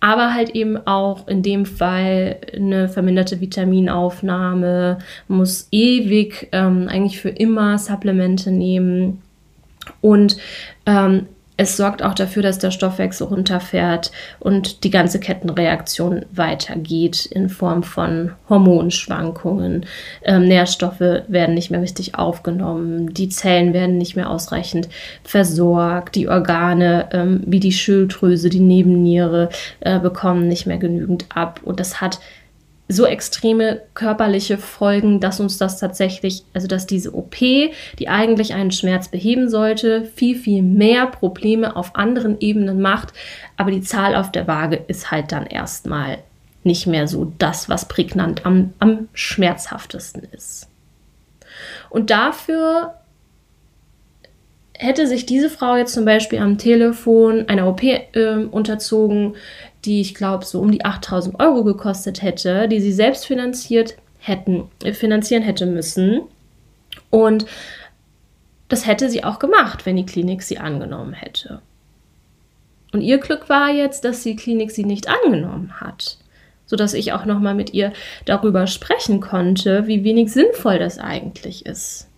aber 0.00 0.34
halt 0.34 0.50
eben 0.50 0.78
auch 0.86 1.28
in 1.28 1.42
dem 1.42 1.66
Fall 1.66 2.38
eine 2.54 2.88
verminderte 2.88 3.40
Vitaminaufnahme, 3.40 4.98
muss 5.28 5.68
ewig 5.70 6.48
ähm, 6.52 6.88
eigentlich 6.88 7.20
für 7.20 7.28
immer 7.28 7.78
Supplemente 7.78 8.50
nehmen. 8.50 9.20
Und 10.00 10.38
ähm, 10.86 11.26
es 11.60 11.76
sorgt 11.76 12.02
auch 12.02 12.14
dafür, 12.14 12.42
dass 12.42 12.58
der 12.58 12.70
Stoffwechsel 12.70 13.26
runterfährt 13.26 14.12
und 14.38 14.82
die 14.82 14.90
ganze 14.90 15.20
Kettenreaktion 15.20 16.24
weitergeht 16.32 17.26
in 17.26 17.50
Form 17.50 17.82
von 17.82 18.32
Hormonschwankungen. 18.48 19.84
Ähm, 20.22 20.48
Nährstoffe 20.48 21.00
werden 21.00 21.54
nicht 21.54 21.70
mehr 21.70 21.82
richtig 21.82 22.14
aufgenommen, 22.14 23.12
die 23.12 23.28
Zellen 23.28 23.74
werden 23.74 23.98
nicht 23.98 24.16
mehr 24.16 24.30
ausreichend 24.30 24.88
versorgt, 25.22 26.14
die 26.14 26.28
Organe 26.28 27.10
ähm, 27.12 27.42
wie 27.44 27.60
die 27.60 27.72
Schilddrüse, 27.72 28.48
die 28.48 28.60
Nebenniere 28.60 29.50
äh, 29.80 29.98
bekommen 29.98 30.48
nicht 30.48 30.64
mehr 30.64 30.78
genügend 30.78 31.26
ab 31.28 31.60
und 31.62 31.78
das 31.78 32.00
hat 32.00 32.20
so 32.90 33.06
extreme 33.06 33.82
körperliche 33.94 34.58
Folgen, 34.58 35.20
dass 35.20 35.38
uns 35.38 35.58
das 35.58 35.78
tatsächlich, 35.78 36.42
also 36.52 36.66
dass 36.66 36.86
diese 36.86 37.14
OP, 37.14 37.36
die 37.36 38.08
eigentlich 38.08 38.52
einen 38.52 38.72
Schmerz 38.72 39.08
beheben 39.08 39.48
sollte, 39.48 40.04
viel, 40.04 40.36
viel 40.36 40.62
mehr 40.62 41.06
Probleme 41.06 41.76
auf 41.76 41.94
anderen 41.94 42.40
Ebenen 42.40 42.80
macht. 42.80 43.12
Aber 43.56 43.70
die 43.70 43.80
Zahl 43.80 44.16
auf 44.16 44.32
der 44.32 44.48
Waage 44.48 44.76
ist 44.88 45.10
halt 45.10 45.30
dann 45.30 45.46
erstmal 45.46 46.18
nicht 46.64 46.86
mehr 46.86 47.06
so 47.06 47.32
das, 47.38 47.68
was 47.68 47.86
prägnant 47.86 48.44
am, 48.44 48.72
am 48.80 49.08
schmerzhaftesten 49.14 50.24
ist. 50.32 50.68
Und 51.90 52.10
dafür 52.10 52.94
hätte 54.80 55.06
sich 55.06 55.26
diese 55.26 55.50
Frau 55.50 55.76
jetzt 55.76 55.92
zum 55.92 56.04
Beispiel 56.04 56.38
am 56.38 56.58
Telefon 56.58 57.48
einer 57.48 57.68
OP 57.68 57.82
äh, 57.82 58.46
unterzogen, 58.50 59.36
die 59.84 60.00
ich 60.00 60.14
glaube 60.14 60.44
so 60.44 60.60
um 60.60 60.70
die 60.70 60.84
8000 60.84 61.40
Euro 61.40 61.64
gekostet 61.64 62.22
hätte, 62.22 62.68
die 62.68 62.80
sie 62.80 62.92
selbst 62.92 63.26
finanziert 63.26 63.96
hätten, 64.18 64.68
äh, 64.84 64.92
finanzieren 64.92 65.42
hätte 65.42 65.66
müssen. 65.66 66.22
Und 67.10 67.46
das 68.68 68.86
hätte 68.86 69.10
sie 69.10 69.24
auch 69.24 69.38
gemacht, 69.38 69.86
wenn 69.86 69.96
die 69.96 70.06
Klinik 70.06 70.42
sie 70.42 70.58
angenommen 70.58 71.12
hätte. 71.12 71.60
Und 72.92 73.02
ihr 73.02 73.18
Glück 73.18 73.48
war 73.48 73.70
jetzt, 73.70 74.04
dass 74.04 74.22
die 74.22 74.36
Klinik 74.36 74.70
sie 74.70 74.84
nicht 74.84 75.08
angenommen 75.08 75.80
hat, 75.80 76.18
sodass 76.66 76.94
ich 76.94 77.12
auch 77.12 77.24
noch 77.24 77.38
mal 77.38 77.54
mit 77.54 77.72
ihr 77.72 77.92
darüber 78.24 78.66
sprechen 78.66 79.20
konnte, 79.20 79.86
wie 79.86 80.04
wenig 80.04 80.32
sinnvoll 80.32 80.78
das 80.78 80.98
eigentlich 80.98 81.66
ist. 81.66 82.08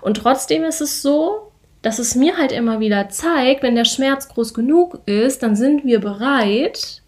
Und 0.00 0.18
trotzdem 0.18 0.64
ist 0.64 0.80
es 0.80 1.02
so, 1.02 1.51
dass 1.82 1.98
es 1.98 2.14
mir 2.14 2.38
halt 2.38 2.52
immer 2.52 2.80
wieder 2.80 3.08
zeigt, 3.08 3.62
wenn 3.62 3.74
der 3.74 3.84
Schmerz 3.84 4.28
groß 4.28 4.54
genug 4.54 5.00
ist, 5.06 5.42
dann 5.42 5.56
sind 5.56 5.84
wir 5.84 6.00
bereit, 6.00 7.02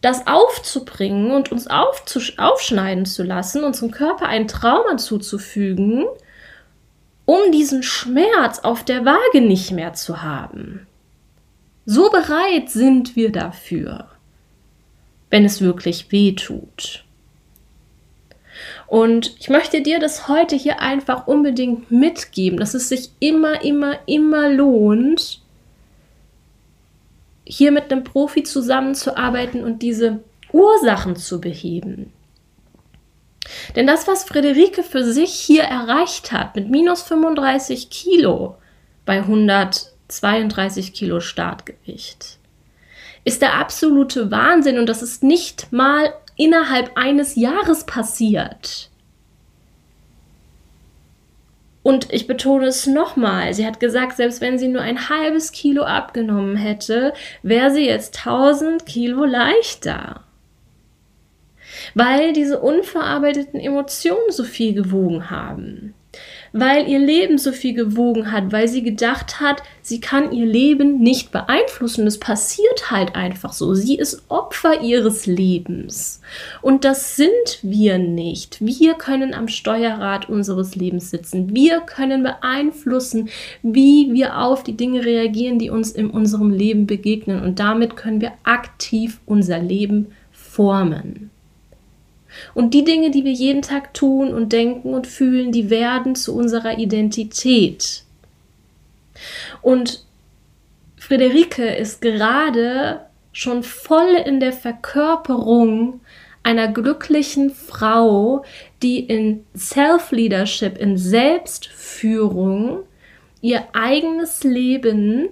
das 0.00 0.26
aufzubringen 0.26 1.30
und 1.30 1.50
uns 1.50 1.68
aufschneiden 1.68 3.06
zu 3.06 3.22
lassen, 3.22 3.64
unserem 3.64 3.92
Körper 3.92 4.26
ein 4.26 4.48
Trauma 4.48 4.98
zuzufügen, 4.98 6.04
um 7.24 7.50
diesen 7.52 7.82
Schmerz 7.82 8.60
auf 8.60 8.84
der 8.84 9.04
Waage 9.04 9.40
nicht 9.40 9.72
mehr 9.72 9.94
zu 9.94 10.22
haben. 10.22 10.86
So 11.86 12.10
bereit 12.10 12.68
sind 12.68 13.14
wir 13.16 13.30
dafür, 13.30 14.06
wenn 15.30 15.44
es 15.44 15.60
wirklich 15.60 16.10
weh 16.10 16.32
tut. 16.32 17.05
Und 18.86 19.34
ich 19.38 19.48
möchte 19.48 19.82
dir 19.82 19.98
das 19.98 20.28
heute 20.28 20.54
hier 20.54 20.80
einfach 20.80 21.26
unbedingt 21.26 21.90
mitgeben, 21.90 22.58
dass 22.58 22.74
es 22.74 22.88
sich 22.88 23.10
immer, 23.18 23.64
immer, 23.64 23.98
immer 24.06 24.48
lohnt, 24.48 25.40
hier 27.44 27.72
mit 27.72 27.90
einem 27.90 28.04
Profi 28.04 28.42
zusammenzuarbeiten 28.42 29.64
und 29.64 29.82
diese 29.82 30.20
Ursachen 30.52 31.16
zu 31.16 31.40
beheben. 31.40 32.12
Denn 33.74 33.86
das, 33.86 34.06
was 34.06 34.24
Friederike 34.24 34.82
für 34.82 35.04
sich 35.04 35.32
hier 35.32 35.62
erreicht 35.62 36.32
hat, 36.32 36.56
mit 36.56 36.68
minus 36.68 37.02
35 37.02 37.90
Kilo 37.90 38.56
bei 39.04 39.18
132 39.18 40.92
Kilo 40.92 41.20
Startgewicht, 41.20 42.38
ist 43.24 43.42
der 43.42 43.54
absolute 43.54 44.30
Wahnsinn 44.30 44.78
und 44.78 44.88
das 44.88 45.02
ist 45.02 45.22
nicht 45.22 45.72
mal 45.72 46.12
innerhalb 46.36 46.92
eines 46.96 47.34
Jahres 47.34 47.84
passiert. 47.84 48.90
Und 51.82 52.12
ich 52.12 52.26
betone 52.26 52.66
es 52.66 52.86
nochmal, 52.86 53.54
sie 53.54 53.64
hat 53.64 53.78
gesagt, 53.78 54.16
selbst 54.16 54.40
wenn 54.40 54.58
sie 54.58 54.66
nur 54.66 54.82
ein 54.82 55.08
halbes 55.08 55.52
Kilo 55.52 55.84
abgenommen 55.84 56.56
hätte, 56.56 57.12
wäre 57.42 57.70
sie 57.70 57.86
jetzt 57.86 58.26
1000 58.26 58.84
Kilo 58.86 59.24
leichter. 59.24 60.24
Weil 61.94 62.32
diese 62.32 62.60
unverarbeiteten 62.60 63.60
Emotionen 63.60 64.30
so 64.30 64.42
viel 64.42 64.74
gewogen 64.74 65.30
haben 65.30 65.94
weil 66.52 66.88
ihr 66.88 66.98
Leben 66.98 67.38
so 67.38 67.52
viel 67.52 67.74
gewogen 67.74 68.32
hat, 68.32 68.52
weil 68.52 68.68
sie 68.68 68.82
gedacht 68.82 69.40
hat, 69.40 69.62
sie 69.82 70.00
kann 70.00 70.32
ihr 70.32 70.46
Leben 70.46 70.98
nicht 70.98 71.32
beeinflussen. 71.32 72.06
Es 72.06 72.18
passiert 72.18 72.90
halt 72.90 73.14
einfach 73.14 73.52
so. 73.52 73.74
Sie 73.74 73.96
ist 73.96 74.24
Opfer 74.28 74.82
ihres 74.82 75.26
Lebens. 75.26 76.20
Und 76.62 76.84
das 76.84 77.16
sind 77.16 77.58
wir 77.62 77.98
nicht. 77.98 78.64
Wir 78.64 78.94
können 78.94 79.34
am 79.34 79.48
Steuerrad 79.48 80.28
unseres 80.28 80.74
Lebens 80.74 81.10
sitzen. 81.10 81.54
Wir 81.54 81.80
können 81.80 82.22
beeinflussen, 82.22 83.28
wie 83.62 84.12
wir 84.12 84.38
auf 84.40 84.62
die 84.62 84.76
Dinge 84.76 85.04
reagieren, 85.04 85.58
die 85.58 85.70
uns 85.70 85.92
in 85.92 86.10
unserem 86.10 86.50
Leben 86.50 86.86
begegnen. 86.86 87.42
Und 87.42 87.58
damit 87.58 87.96
können 87.96 88.20
wir 88.20 88.32
aktiv 88.44 89.20
unser 89.26 89.58
Leben 89.58 90.08
formen. 90.32 91.30
Und 92.54 92.74
die 92.74 92.84
Dinge, 92.84 93.10
die 93.10 93.24
wir 93.24 93.32
jeden 93.32 93.62
Tag 93.62 93.94
tun 93.94 94.32
und 94.34 94.52
denken 94.52 94.94
und 94.94 95.06
fühlen, 95.06 95.52
die 95.52 95.70
werden 95.70 96.14
zu 96.14 96.34
unserer 96.34 96.78
Identität. 96.78 98.02
Und 99.62 100.04
Friederike 100.98 101.74
ist 101.76 102.00
gerade 102.00 103.00
schon 103.32 103.62
voll 103.62 104.14
in 104.24 104.40
der 104.40 104.52
Verkörperung 104.52 106.00
einer 106.42 106.68
glücklichen 106.68 107.50
Frau, 107.50 108.44
die 108.82 109.00
in 109.00 109.44
Self-Leadership, 109.56 110.78
in 110.78 110.96
Selbstführung 110.96 112.84
ihr 113.40 113.64
eigenes 113.72 114.44
Leben 114.44 115.28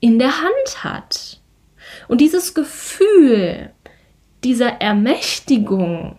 in 0.00 0.18
der 0.18 0.40
Hand 0.40 0.84
hat. 0.84 1.40
Und 2.08 2.20
dieses 2.20 2.54
Gefühl, 2.54 3.70
dieser 4.44 4.80
Ermächtigung, 4.80 6.16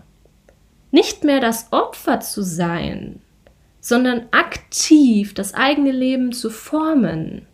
nicht 0.91 1.23
mehr 1.23 1.39
das 1.39 1.71
Opfer 1.71 2.19
zu 2.19 2.43
sein, 2.43 3.21
sondern 3.79 4.27
aktiv 4.31 5.33
das 5.33 5.53
eigene 5.53 5.91
Leben 5.91 6.31
zu 6.33 6.49
formen. 6.49 7.47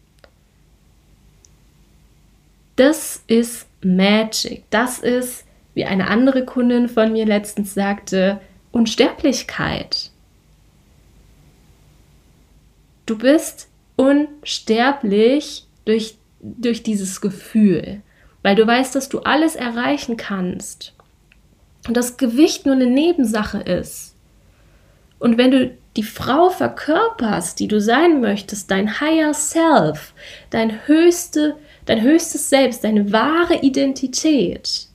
Das 2.76 3.24
ist 3.28 3.68
Magic. 3.82 4.64
Das 4.70 5.00
ist, 5.00 5.46
wie 5.74 5.86
eine 5.86 6.08
andere 6.08 6.46
Kundin 6.46 6.90
von 6.90 7.12
mir 7.12 7.26
letztens 7.26 7.74
sagte, 7.74 8.40
Unsterblichkeit. 8.72 10.12
Du 13.06 13.18
bist 13.18 13.70
unsterblich 13.96 15.66
durch, 15.86 16.18
durch 16.42 16.84
dieses 16.84 17.22
Gefühl, 17.22 18.02
weil 18.48 18.56
du 18.56 18.66
weißt, 18.66 18.96
dass 18.96 19.10
du 19.10 19.20
alles 19.20 19.58
erreichen 19.58 20.16
kannst 20.16 20.94
und 21.86 21.98
das 21.98 22.16
Gewicht 22.16 22.66
nur 22.66 22.76
eine 22.76 22.86
Nebensache 22.86 23.58
ist. 23.58 24.16
Und 25.20 25.38
wenn 25.38 25.52
du 25.52 25.76
die 25.98 26.04
Frau 26.04 26.50
verkörperst, 26.50 27.60
die 27.60 27.68
du 27.68 27.82
sein 27.82 28.22
möchtest, 28.22 28.72
dein 28.72 29.02
Higher 29.02 29.34
Self, 29.34 30.14
dein, 30.50 30.88
höchste, 30.88 31.58
dein 31.88 32.02
höchstes 32.02 32.50
Selbst, 32.50 32.86
deine 32.86 33.12
wahre 33.12 33.56
Identität, 33.64 34.88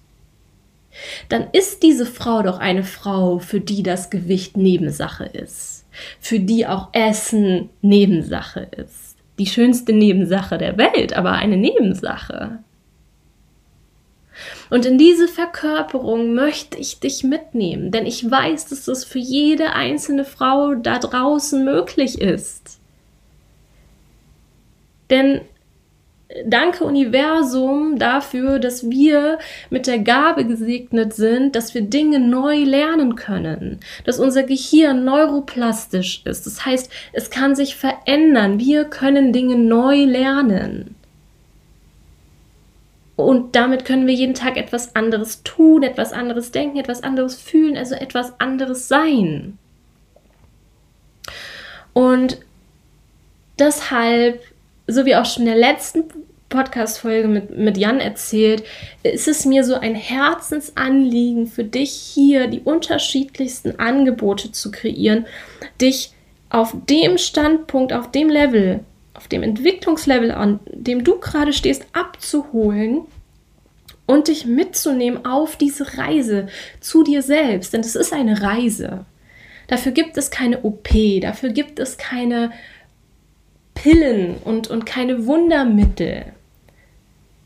dann 1.29 1.49
ist 1.53 1.83
diese 1.83 2.07
Frau 2.07 2.41
doch 2.41 2.59
eine 2.59 2.85
Frau, 2.85 3.39
für 3.39 3.61
die 3.61 3.83
das 3.83 4.09
Gewicht 4.09 4.57
Nebensache 4.57 5.25
ist, 5.25 5.85
für 6.21 6.41
die 6.41 6.67
auch 6.67 6.89
Essen 6.95 7.69
Nebensache 7.83 8.67
ist. 8.79 9.19
Die 9.39 9.47
schönste 9.47 9.93
Nebensache 9.93 10.57
der 10.57 10.79
Welt, 10.79 11.13
aber 11.13 11.33
eine 11.33 11.59
Nebensache. 11.59 12.61
Und 14.71 14.87
in 14.87 14.99
diese 14.99 15.29
Verkörperung 15.29 16.35
möchte 16.35 16.79
ich 16.79 17.01
dich 17.01 17.25
mitnehmen, 17.25 17.91
denn 17.91 18.07
ich 18.07 18.31
weiß, 18.31 18.67
dass 18.67 18.85
das 18.87 19.05
für 19.05 19.19
jede 19.19 19.73
einzelne 19.73 20.25
Frau 20.25 20.75
da 20.75 20.99
draußen 20.99 21.65
möglich 21.65 22.21
ist. 22.21 22.81
Denn 25.11 25.43
danke 26.47 26.85
Universum 26.85 27.99
dafür, 27.99 28.59
dass 28.59 28.89
wir 28.89 29.39
mit 29.71 29.87
der 29.87 29.99
Gabe 29.99 30.47
gesegnet 30.47 31.13
sind, 31.13 31.55
dass 31.57 31.75
wir 31.75 31.83
Dinge 31.83 32.21
neu 32.21 32.65
lernen 32.65 33.17
können, 33.17 33.81
dass 34.05 34.19
unser 34.19 34.43
Gehirn 34.43 35.05
neuroplastisch 35.05 36.23
ist. 36.25 36.47
Das 36.47 36.65
heißt, 36.65 36.91
es 37.13 37.31
kann 37.31 37.55
sich 37.55 37.77
verändern. 37.77 38.59
Wir 38.59 38.85
können 38.85 39.33
Dinge 39.33 39.57
neu 39.57 40.05
lernen. 40.05 40.97
Und 43.17 43.55
damit 43.55 43.85
können 43.85 44.07
wir 44.07 44.15
jeden 44.15 44.35
Tag 44.35 44.57
etwas 44.57 44.97
anderes 44.97 45.43
tun, 45.43 45.83
etwas 45.83 46.13
anderes 46.13 46.51
denken, 46.51 46.79
etwas 46.79 47.03
anderes 47.03 47.35
fühlen, 47.35 47.77
also 47.77 47.95
etwas 47.95 48.41
anderes 48.41 48.89
sein. 48.89 49.59
Und 51.93 52.39
deshalb, 53.59 54.43
so 54.87 55.05
wie 55.05 55.15
auch 55.15 55.27
schon 55.27 55.43
in 55.43 55.51
der 55.51 55.59
letzten 55.59 56.05
Podcast-Folge 56.49 57.29
mit, 57.29 57.57
mit 57.57 57.77
Jan 57.77 58.01
erzählt, 58.01 58.65
ist 59.03 59.29
es 59.29 59.45
mir 59.45 59.65
so 59.65 59.75
ein 59.75 59.95
Herzensanliegen 59.95 61.47
für 61.47 61.65
dich 61.65 61.93
hier 61.93 62.47
die 62.47 62.61
unterschiedlichsten 62.61 63.79
Angebote 63.79 64.53
zu 64.53 64.71
kreieren, 64.71 65.27
dich 65.81 66.13
auf 66.51 66.75
dem 66.89 67.19
Standpunkt, 67.19 67.93
auf 67.93 68.11
dem 68.11 68.29
Level 68.29 68.81
auf 69.23 69.29
dem 69.29 69.45
Entwicklungslevel, 69.45 70.33
an 70.33 70.59
dem 70.67 71.05
du 71.05 71.21
gerade 71.21 71.53
stehst, 71.53 71.87
abzuholen 71.93 73.03
und 74.05 74.27
dich 74.27 74.47
mitzunehmen 74.47 75.25
auf 75.25 75.55
diese 75.55 75.97
Reise 75.97 76.49
zu 76.81 77.05
dir 77.05 77.23
selbst. 77.23 77.73
Denn 77.73 77.83
es 77.83 77.95
ist 77.95 78.13
eine 78.13 78.43
Reise. 78.43 79.05
Dafür 79.69 79.93
gibt 79.93 80.17
es 80.17 80.33
keine 80.33 80.63
OP, 80.63 80.89
dafür 81.21 81.51
gibt 81.51 81.79
es 81.79 81.99
keine 81.99 82.51
Pillen 83.75 84.39
und, 84.45 84.67
und 84.67 84.87
keine 84.87 85.25
Wundermittel. 85.25 86.25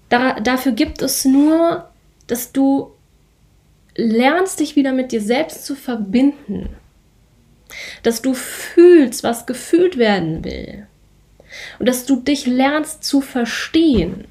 Da, 0.09 0.41
dafür 0.41 0.73
gibt 0.73 1.03
es 1.03 1.27
nur, 1.27 1.91
dass 2.27 2.53
du 2.53 2.91
lernst, 3.97 4.61
dich 4.61 4.77
wieder 4.77 4.93
mit 4.93 5.13
dir 5.13 5.21
selbst 5.21 5.67
zu 5.67 5.77
verbinden. 5.77 6.71
Dass 8.03 8.23
du 8.23 8.33
fühlst, 8.33 9.25
was 9.25 9.45
gefühlt 9.45 9.99
werden 9.99 10.43
will 10.43 10.87
und 11.79 11.89
dass 11.89 12.07
du 12.07 12.17
dich 12.17 12.47
lernst 12.47 13.05
zu 13.05 13.21
verstehen, 13.21 14.25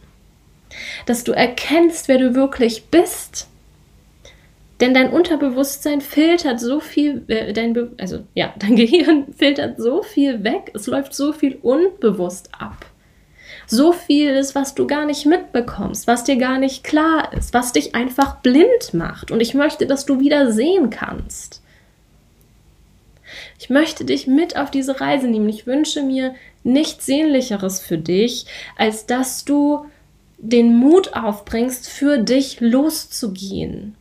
dass 1.05 1.23
du 1.23 1.31
erkennst, 1.31 2.07
wer 2.07 2.17
du 2.17 2.35
wirklich 2.35 2.85
bist. 2.85 3.47
Denn 4.81 4.93
dein 4.93 5.09
Unterbewusstsein 5.09 6.01
filtert 6.01 6.59
so 6.59 6.81
viel, 6.81 7.23
äh, 7.27 7.53
dein 7.53 7.73
Be 7.73 7.91
also 7.97 8.23
ja, 8.33 8.53
dein 8.59 8.75
Gehirn 8.75 9.33
filtert 9.33 9.79
so 9.79 10.03
viel 10.03 10.43
weg, 10.43 10.71
es 10.73 10.87
läuft 10.87 11.13
so 11.13 11.31
viel 11.31 11.57
unbewusst 11.61 12.49
ab. 12.57 12.85
So 13.67 13.93
viel 13.93 14.29
ist, 14.29 14.53
was 14.53 14.75
du 14.75 14.85
gar 14.85 15.05
nicht 15.05 15.25
mitbekommst, 15.25 16.07
was 16.07 16.23
dir 16.23 16.35
gar 16.35 16.59
nicht 16.59 16.83
klar 16.83 17.33
ist, 17.33 17.53
was 17.53 17.71
dich 17.71 17.95
einfach 17.95 18.41
blind 18.41 18.93
macht. 18.93 19.31
Und 19.31 19.39
ich 19.39 19.55
möchte, 19.55 19.87
dass 19.87 20.05
du 20.05 20.19
wieder 20.19 20.51
sehen 20.51 20.91
kannst. 20.91 21.63
Ich 23.57 23.69
möchte 23.69 24.05
dich 24.05 24.27
mit 24.27 24.55
auf 24.55 24.69
diese 24.69 25.01
Reise 25.01 25.27
nehmen. 25.27 25.49
Ich 25.49 25.65
wünsche 25.65 26.03
mir 26.03 26.35
nichts 26.65 27.05
Sehnlicheres 27.05 27.79
für 27.79 27.97
dich, 27.97 28.45
als 28.75 29.05
dass 29.05 29.45
du 29.45 29.85
den 30.37 30.75
Mut 30.75 31.13
aufbringst, 31.13 31.89
für 31.89 32.17
dich 32.17 32.59
loszugehen. 32.59 33.95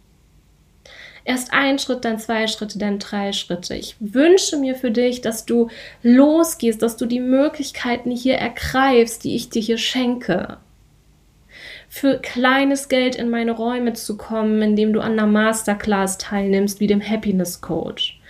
Erst 1.27 1.55
ein 1.55 1.79
Schritt, 1.79 2.05
dann 2.05 2.18
zwei 2.18 2.46
Schritte, 2.48 2.79
dann 2.79 2.98
drei 2.98 3.33
Schritte. 3.33 3.74
Ich 3.74 3.96
wünsche 3.98 4.59
mir 4.59 4.74
für 4.74 4.90
dich, 4.90 5.22
dass 5.22 5.46
du 5.46 5.68
losgehst, 6.03 6.83
dass 6.83 6.98
du 6.98 7.07
die 7.07 7.20
Möglichkeiten 7.20 8.11
hier 8.11 8.35
ergreifst, 8.35 9.24
die 9.24 9.35
ich 9.35 9.48
dir 9.48 9.62
hier 9.62 9.79
schenke. 9.79 10.59
Für 11.88 12.18
kleines 12.18 12.88
Geld 12.88 13.14
in 13.14 13.31
meine 13.31 13.53
Räume 13.53 13.94
zu 13.94 14.18
kommen, 14.18 14.61
indem 14.61 14.92
du 14.92 15.00
an 15.00 15.12
einer 15.12 15.27
Masterclass 15.27 16.18
teilnimmst, 16.18 16.81
wie 16.81 16.88
dem 16.88 17.00
Happiness 17.00 17.61
Coach 17.61 18.20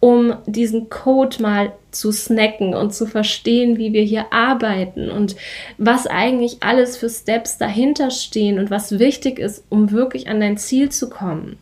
um 0.00 0.36
diesen 0.46 0.88
Code 0.90 1.40
mal 1.40 1.72
zu 1.90 2.12
snacken 2.12 2.74
und 2.74 2.94
zu 2.94 3.06
verstehen, 3.06 3.78
wie 3.78 3.92
wir 3.92 4.02
hier 4.02 4.32
arbeiten 4.32 5.10
und 5.10 5.36
was 5.78 6.06
eigentlich 6.06 6.62
alles 6.62 6.96
für 6.96 7.08
Steps 7.08 7.58
dahinter 7.58 8.10
stehen 8.10 8.58
und 8.58 8.70
was 8.70 8.98
wichtig 8.98 9.38
ist, 9.38 9.64
um 9.68 9.90
wirklich 9.90 10.28
an 10.28 10.40
dein 10.40 10.56
Ziel 10.56 10.90
zu 10.90 11.08
kommen. 11.10 11.58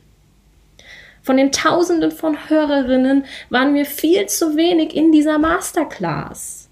Von 1.23 1.37
den 1.37 1.53
Tausenden 1.53 2.13
von 2.13 2.49
Hörerinnen 2.49 3.25
waren 3.51 3.73
mir 3.73 3.85
viel 3.85 4.27
zu 4.27 4.57
wenig 4.57 4.97
in 4.97 5.13
dieser 5.13 5.39
Masterclass. 5.39 6.69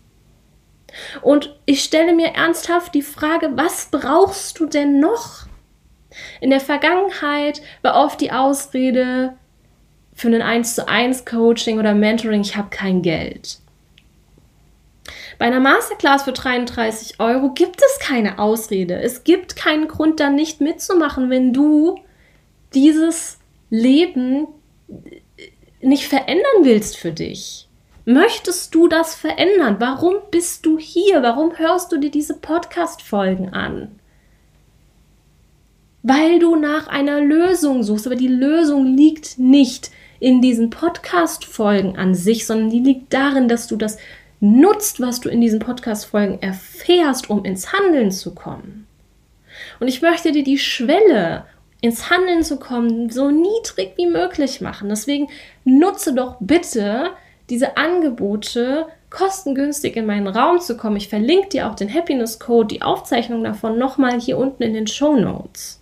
Und 1.23 1.57
ich 1.67 1.85
stelle 1.85 2.15
mir 2.15 2.29
ernsthaft 2.29 2.95
die 2.95 3.03
Frage, 3.03 3.51
was 3.55 3.89
brauchst 3.91 4.59
du 4.59 4.67
denn 4.67 5.01
noch? 5.01 5.47
In 6.41 6.51
der 6.51 6.61
Vergangenheit 6.61 7.61
war 7.83 8.05
oft 8.05 8.21
die 8.21 8.33
Ausrede, 8.33 9.35
für 10.19 10.29
ein 10.29 10.43
1 10.43 10.75
zu 10.75 10.89
1 10.89 11.25
Coaching 11.25 11.79
oder 11.79 11.95
Mentoring, 11.95 12.41
ich 12.41 12.57
habe 12.57 12.71
kein 12.71 13.03
Geld. 13.03 13.59
Bei 15.39 15.47
einer 15.47 15.61
Masterclass 15.61 16.25
für 16.25 16.33
33 16.33 17.21
Euro 17.21 17.51
gibt 17.51 17.81
es 17.81 18.01
keine 18.01 18.41
Ausrede. 18.41 19.01
Es 19.01 19.23
gibt 19.23 19.55
keinen 19.55 19.87
Grund, 19.87 20.19
da 20.19 20.29
nicht 20.29 20.61
mitzumachen, 20.61 21.31
wenn 21.31 21.53
du 21.53 22.01
dieses 22.75 23.39
Leben 23.71 24.49
nicht 25.81 26.09
verändern 26.09 26.65
willst 26.65 26.97
für 26.97 27.13
dich. 27.13 27.69
Möchtest 28.05 28.75
du 28.75 28.89
das 28.89 29.15
verändern? 29.15 29.77
Warum 29.79 30.17
bist 30.33 30.67
du 30.67 30.79
hier? 30.79 31.23
Warum 31.23 31.57
hörst 31.57 31.93
du 31.93 31.99
dir 31.99 32.11
diese 32.11 32.35
Podcast-Folgen 32.35 33.51
an? 33.51 34.01
Weil 36.03 36.41
du 36.41 36.57
nach 36.57 36.89
einer 36.89 37.21
Lösung 37.21 37.85
suchst, 37.85 38.07
aber 38.07 38.17
die 38.17 38.27
Lösung 38.27 38.85
liegt 38.85 39.39
nicht 39.39 39.93
in 40.21 40.41
diesen 40.41 40.71
Podcast-Folgen 40.71 41.97
an 41.97 42.15
sich, 42.15 42.47
sondern 42.47 42.71
die 42.71 42.81
liegt 42.81 43.13
darin, 43.13 43.49
dass 43.49 43.67
du 43.67 43.77
das 43.77 43.99
nutzt, 44.41 45.01
was 45.01 45.21
du 45.21 45.29
in 45.29 45.41
diesen 45.41 45.61
Podcast-Folgen 45.61 46.41
erfährst, 46.41 47.31
um 47.31 47.45
ins 47.45 47.73
Handeln 47.73 48.11
zu 48.11 48.35
kommen. 48.35 48.87
Und 49.81 49.89
ich 49.89 50.03
möchte 50.03 50.33
dir 50.33 50.45
die 50.45 50.59
Schwelle, 50.59 51.45
ins 51.81 52.11
Handeln 52.11 52.43
zu 52.43 52.59
kommen, 52.59 53.11
so 53.11 53.31
niedrig 53.31 53.93
wie 53.97 54.07
möglich 54.07 54.61
machen. 54.61 54.89
Deswegen 54.89 55.29
nutze 55.65 56.15
doch 56.15 56.37
bitte 56.41 57.11
diese 57.51 57.77
Angebote, 57.77 58.87
kostengünstig 59.11 59.97
in 59.97 60.07
meinen 60.07 60.29
Raum 60.29 60.61
zu 60.61 60.77
kommen. 60.77 60.97
Ich 60.97 61.09
verlinke 61.09 61.49
dir 61.49 61.71
auch 61.71 61.75
den 61.75 61.93
Happiness 61.93 62.39
Code, 62.39 62.69
die 62.69 62.83
Aufzeichnung 62.83 63.43
davon 63.43 63.79
nochmal 63.79 64.21
hier 64.21 64.39
unten 64.39 64.63
in 64.63 64.75
den 64.75 64.87
Show 64.87 65.17
Notes. 65.17 65.78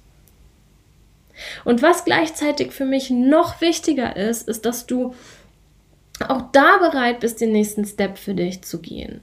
Und 1.64 1.82
was 1.82 2.04
gleichzeitig 2.04 2.72
für 2.72 2.84
mich 2.84 3.10
noch 3.10 3.60
wichtiger 3.60 4.16
ist, 4.16 4.48
ist, 4.48 4.64
dass 4.64 4.86
du 4.86 5.14
auch 6.26 6.42
da 6.52 6.78
bereit 6.78 7.20
bist, 7.20 7.40
den 7.40 7.52
nächsten 7.52 7.84
Step 7.84 8.18
für 8.18 8.34
dich 8.34 8.62
zu 8.62 8.80
gehen. 8.80 9.20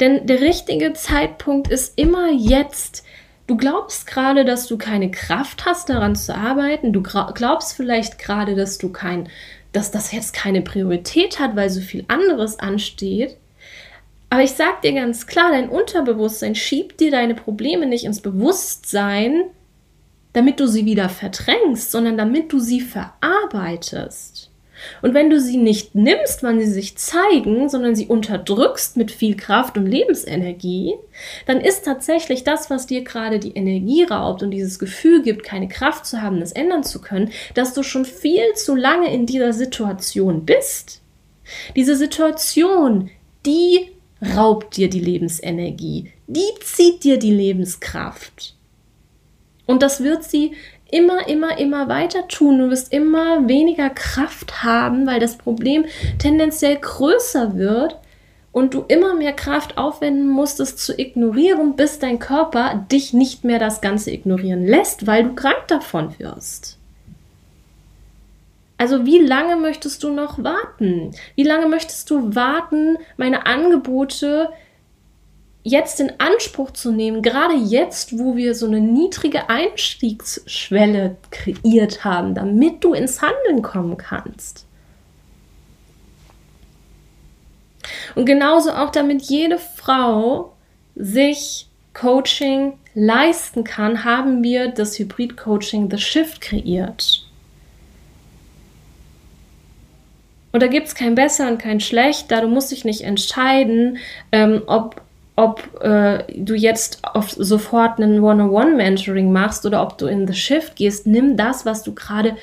Denn 0.00 0.26
der 0.26 0.40
richtige 0.40 0.92
Zeitpunkt 0.92 1.68
ist 1.68 1.98
immer 1.98 2.30
jetzt. 2.32 3.04
Du 3.46 3.56
glaubst 3.56 4.06
gerade, 4.06 4.44
dass 4.44 4.66
du 4.66 4.78
keine 4.78 5.10
Kraft 5.10 5.66
hast, 5.66 5.88
daran 5.88 6.16
zu 6.16 6.34
arbeiten. 6.34 6.92
Du 6.92 7.02
glaubst 7.02 7.74
vielleicht 7.74 8.18
gerade, 8.18 8.54
dass 8.54 8.78
du 8.78 8.90
kein, 8.90 9.28
dass 9.72 9.90
das 9.90 10.12
jetzt 10.12 10.32
keine 10.32 10.62
Priorität 10.62 11.38
hat, 11.38 11.56
weil 11.56 11.70
so 11.70 11.80
viel 11.80 12.04
anderes 12.08 12.58
ansteht. 12.58 13.36
Aber 14.30 14.42
ich 14.42 14.52
sag 14.52 14.80
dir 14.80 14.92
ganz 14.94 15.26
klar, 15.26 15.50
dein 15.50 15.68
Unterbewusstsein 15.68 16.54
schiebt 16.54 17.00
dir 17.00 17.10
deine 17.10 17.34
Probleme 17.34 17.86
nicht 17.86 18.04
ins 18.04 18.22
Bewusstsein, 18.22 19.44
damit 20.32 20.60
du 20.60 20.66
sie 20.66 20.84
wieder 20.84 21.08
verdrängst, 21.08 21.90
sondern 21.90 22.16
damit 22.16 22.52
du 22.52 22.58
sie 22.58 22.80
verarbeitest. 22.80 24.50
Und 25.00 25.14
wenn 25.14 25.30
du 25.30 25.40
sie 25.40 25.56
nicht 25.56 25.94
nimmst, 25.94 26.42
wann 26.42 26.58
sie 26.58 26.70
sich 26.70 26.96
zeigen, 26.96 27.68
sondern 27.68 27.94
sie 27.94 28.06
unterdrückst 28.06 28.96
mit 28.96 29.10
viel 29.10 29.36
Kraft 29.36 29.76
und 29.76 29.86
Lebensenergie, 29.86 30.94
dann 31.46 31.60
ist 31.60 31.84
tatsächlich 31.84 32.44
das, 32.44 32.70
was 32.70 32.86
dir 32.86 33.02
gerade 33.02 33.38
die 33.38 33.52
Energie 33.52 34.04
raubt 34.04 34.42
und 34.42 34.50
dieses 34.50 34.78
Gefühl 34.78 35.22
gibt, 35.22 35.44
keine 35.44 35.68
Kraft 35.68 36.06
zu 36.06 36.22
haben, 36.22 36.40
das 36.40 36.52
ändern 36.52 36.84
zu 36.84 37.00
können, 37.00 37.30
dass 37.54 37.74
du 37.74 37.82
schon 37.82 38.04
viel 38.04 38.54
zu 38.54 38.74
lange 38.74 39.12
in 39.12 39.26
dieser 39.26 39.52
Situation 39.52 40.44
bist. 40.44 41.00
Diese 41.76 41.96
Situation, 41.96 43.10
die 43.44 43.90
raubt 44.36 44.76
dir 44.76 44.88
die 44.88 45.00
Lebensenergie, 45.00 46.12
die 46.26 46.48
zieht 46.60 47.04
dir 47.04 47.18
die 47.18 47.34
Lebenskraft. 47.34 48.54
Und 49.66 49.82
das 49.82 50.02
wird 50.02 50.24
sie 50.24 50.52
immer, 50.90 51.26
immer, 51.28 51.58
immer 51.58 51.88
weiter 51.88 52.28
tun. 52.28 52.58
Du 52.58 52.70
wirst 52.70 52.92
immer 52.92 53.48
weniger 53.48 53.90
Kraft 53.90 54.62
haben, 54.62 55.06
weil 55.06 55.20
das 55.20 55.36
Problem 55.36 55.86
tendenziell 56.18 56.76
größer 56.76 57.56
wird 57.56 57.96
und 58.52 58.74
du 58.74 58.84
immer 58.88 59.14
mehr 59.14 59.32
Kraft 59.32 59.78
aufwenden 59.78 60.28
musst, 60.28 60.60
es 60.60 60.76
zu 60.76 60.98
ignorieren, 60.98 61.74
bis 61.74 61.98
dein 61.98 62.18
Körper 62.18 62.86
dich 62.92 63.14
nicht 63.14 63.44
mehr 63.44 63.58
das 63.58 63.80
Ganze 63.80 64.10
ignorieren 64.10 64.66
lässt, 64.66 65.06
weil 65.06 65.24
du 65.24 65.34
krank 65.34 65.66
davon 65.68 66.18
wirst. 66.18 66.78
Also 68.76 69.06
wie 69.06 69.18
lange 69.18 69.56
möchtest 69.56 70.02
du 70.02 70.12
noch 70.12 70.42
warten? 70.42 71.12
Wie 71.36 71.44
lange 71.44 71.68
möchtest 71.68 72.10
du 72.10 72.34
warten, 72.34 72.98
meine 73.16 73.46
Angebote 73.46 74.50
jetzt 75.64 76.00
in 76.00 76.12
Anspruch 76.18 76.72
zu 76.72 76.90
nehmen, 76.90 77.22
gerade 77.22 77.54
jetzt, 77.54 78.18
wo 78.18 78.36
wir 78.36 78.54
so 78.54 78.66
eine 78.66 78.80
niedrige 78.80 79.48
Einstiegsschwelle 79.48 81.16
kreiert 81.30 82.04
haben, 82.04 82.34
damit 82.34 82.82
du 82.82 82.94
ins 82.94 83.22
Handeln 83.22 83.62
kommen 83.62 83.96
kannst. 83.96 84.66
Und 88.14 88.26
genauso 88.26 88.72
auch 88.72 88.90
damit 88.90 89.22
jede 89.22 89.58
Frau 89.58 90.52
sich 90.94 91.68
Coaching 91.94 92.78
leisten 92.94 93.64
kann, 93.64 94.04
haben 94.04 94.42
wir 94.42 94.68
das 94.68 94.98
Hybrid-Coaching 94.98 95.90
The 95.90 95.98
Shift 95.98 96.40
kreiert. 96.40 97.26
Und 100.52 100.62
da 100.62 100.66
gibt 100.66 100.88
es 100.88 100.94
kein 100.94 101.14
besser 101.14 101.48
und 101.48 101.58
kein 101.58 101.80
schlecht, 101.80 102.30
da 102.30 102.42
du 102.42 102.48
musst 102.48 102.72
dich 102.72 102.84
nicht 102.84 103.02
entscheiden, 103.02 103.98
ähm, 104.32 104.62
ob 104.66 105.00
ob 105.42 105.82
äh, 105.82 106.22
du 106.36 106.54
jetzt 106.54 107.00
auf 107.02 107.30
sofort 107.30 108.00
einen 108.00 108.22
One-on-One-Mentoring 108.22 109.32
machst 109.32 109.66
oder 109.66 109.82
ob 109.82 109.98
du 109.98 110.06
in 110.06 110.26
the 110.26 110.34
Shift 110.34 110.76
gehst, 110.76 111.06
nimm 111.06 111.36
das, 111.36 111.66
was 111.66 111.82
du 111.82 111.94
gerade 111.94 112.36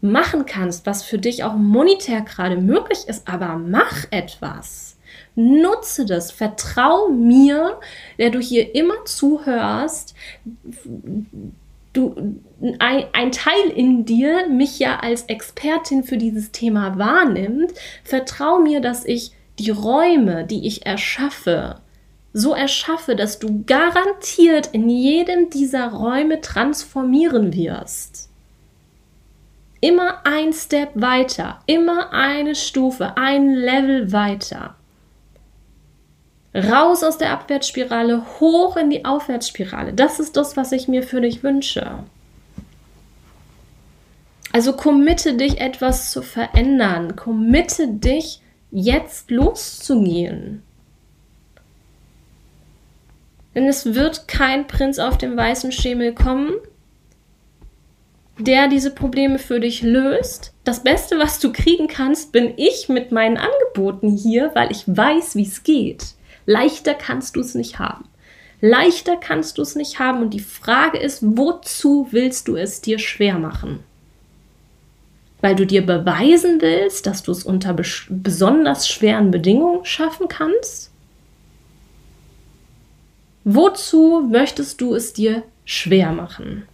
machen 0.00 0.46
kannst, 0.46 0.86
was 0.86 1.02
für 1.02 1.18
dich 1.18 1.44
auch 1.44 1.54
monetär 1.54 2.22
gerade 2.22 2.56
möglich 2.56 3.00
ist, 3.06 3.28
aber 3.28 3.58
mach 3.58 4.04
etwas. 4.10 4.96
Nutze 5.34 6.06
das, 6.06 6.30
vertrau 6.30 7.08
mir, 7.08 7.78
der 8.18 8.30
du 8.30 8.40
hier 8.40 8.74
immer 8.74 9.04
zuhörst. 9.04 10.14
Du, 11.92 12.40
ein, 12.78 13.04
ein 13.12 13.32
Teil 13.32 13.70
in 13.74 14.04
dir 14.04 14.48
mich 14.48 14.78
ja 14.78 15.00
als 15.00 15.24
Expertin 15.24 16.02
für 16.02 16.16
dieses 16.16 16.50
Thema 16.50 16.98
wahrnimmt. 16.98 17.72
Vertrau 18.04 18.58
mir, 18.58 18.80
dass 18.80 19.04
ich 19.04 19.32
die 19.58 19.70
Räume, 19.70 20.44
die 20.44 20.66
ich 20.66 20.86
erschaffe, 20.86 21.80
so 22.32 22.54
erschaffe, 22.54 23.16
dass 23.16 23.38
du 23.38 23.64
garantiert 23.66 24.68
in 24.72 24.88
jedem 24.88 25.50
dieser 25.50 25.88
Räume 25.88 26.40
transformieren 26.40 27.54
wirst. 27.54 28.28
Immer 29.80 30.26
ein 30.26 30.52
Step 30.52 30.90
weiter, 30.94 31.60
immer 31.66 32.12
eine 32.12 32.54
Stufe, 32.54 33.16
ein 33.16 33.54
Level 33.54 34.12
weiter. 34.12 34.74
Raus 36.54 37.04
aus 37.04 37.18
der 37.18 37.30
Abwärtsspirale, 37.30 38.24
hoch 38.40 38.76
in 38.76 38.90
die 38.90 39.04
Aufwärtsspirale. 39.04 39.92
Das 39.92 40.18
ist 40.18 40.36
das, 40.36 40.56
was 40.56 40.72
ich 40.72 40.88
mir 40.88 41.02
für 41.02 41.20
dich 41.20 41.42
wünsche. 41.42 42.04
Also 44.52 44.72
committe 44.72 45.34
dich, 45.34 45.60
etwas 45.60 46.10
zu 46.10 46.22
verändern. 46.22 47.14
Committe 47.16 47.86
dich, 47.88 48.40
jetzt 48.70 49.30
loszugehen. 49.30 50.62
Denn 53.58 53.66
es 53.66 53.92
wird 53.92 54.28
kein 54.28 54.68
Prinz 54.68 55.00
auf 55.00 55.18
dem 55.18 55.36
weißen 55.36 55.72
Schemel 55.72 56.14
kommen, 56.14 56.52
der 58.38 58.68
diese 58.68 58.94
Probleme 58.94 59.40
für 59.40 59.58
dich 59.58 59.82
löst. 59.82 60.54
Das 60.62 60.84
Beste, 60.84 61.18
was 61.18 61.40
du 61.40 61.52
kriegen 61.52 61.88
kannst, 61.88 62.30
bin 62.30 62.54
ich 62.56 62.88
mit 62.88 63.10
meinen 63.10 63.36
Angeboten 63.36 64.16
hier, 64.16 64.52
weil 64.54 64.70
ich 64.70 64.84
weiß, 64.86 65.34
wie 65.34 65.42
es 65.42 65.64
geht. 65.64 66.14
Leichter 66.46 66.94
kannst 66.94 67.34
du 67.34 67.40
es 67.40 67.56
nicht 67.56 67.80
haben. 67.80 68.04
Leichter 68.60 69.16
kannst 69.16 69.58
du 69.58 69.62
es 69.62 69.74
nicht 69.74 69.98
haben. 69.98 70.22
Und 70.22 70.34
die 70.34 70.38
Frage 70.38 70.98
ist, 70.98 71.18
wozu 71.20 72.06
willst 72.12 72.46
du 72.46 72.54
es 72.54 72.80
dir 72.80 73.00
schwer 73.00 73.40
machen? 73.40 73.80
Weil 75.40 75.56
du 75.56 75.66
dir 75.66 75.84
beweisen 75.84 76.60
willst, 76.60 77.08
dass 77.08 77.24
du 77.24 77.32
es 77.32 77.42
unter 77.42 77.74
besonders 77.74 78.88
schweren 78.88 79.32
Bedingungen 79.32 79.84
schaffen 79.84 80.28
kannst? 80.28 80.92
Wozu 83.50 84.28
möchtest 84.30 84.82
du 84.82 84.94
es 84.94 85.14
dir 85.14 85.42
schwer 85.64 86.12
machen? 86.12 86.68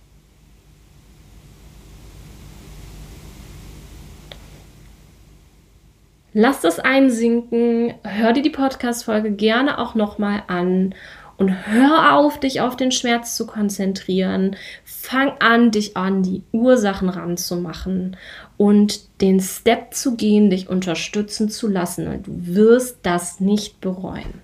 Lass 6.33 6.63
das 6.63 6.81
einsinken, 6.81 7.95
hör 8.03 8.33
dir 8.33 8.43
die 8.43 8.51
Podcast-Folge 8.51 9.31
gerne 9.31 9.79
auch 9.79 9.95
nochmal 9.95 10.43
an 10.49 10.97
und 11.37 11.51
hör 11.69 12.17
auf, 12.17 12.41
dich 12.41 12.61
auf 12.61 12.75
den 12.75 12.91
Schmerz 12.91 13.37
zu 13.37 13.47
konzentrieren. 13.47 14.57
Fang 14.85 15.31
an, 15.39 15.71
dich 15.71 15.97
an 15.97 16.25
die 16.25 16.43
Ursachen 16.51 17.09
ranzumachen 17.09 18.17
und 18.57 19.21
den 19.21 19.39
Step 19.39 19.95
zu 19.95 20.17
gehen, 20.17 20.51
dich 20.51 20.69
unterstützen 20.69 21.51
zu 21.51 21.69
lassen. 21.69 22.09
Und 22.09 22.27
du 22.27 22.33
wirst 22.57 22.99
das 23.05 23.39
nicht 23.39 23.81
bereuen. 23.81 24.44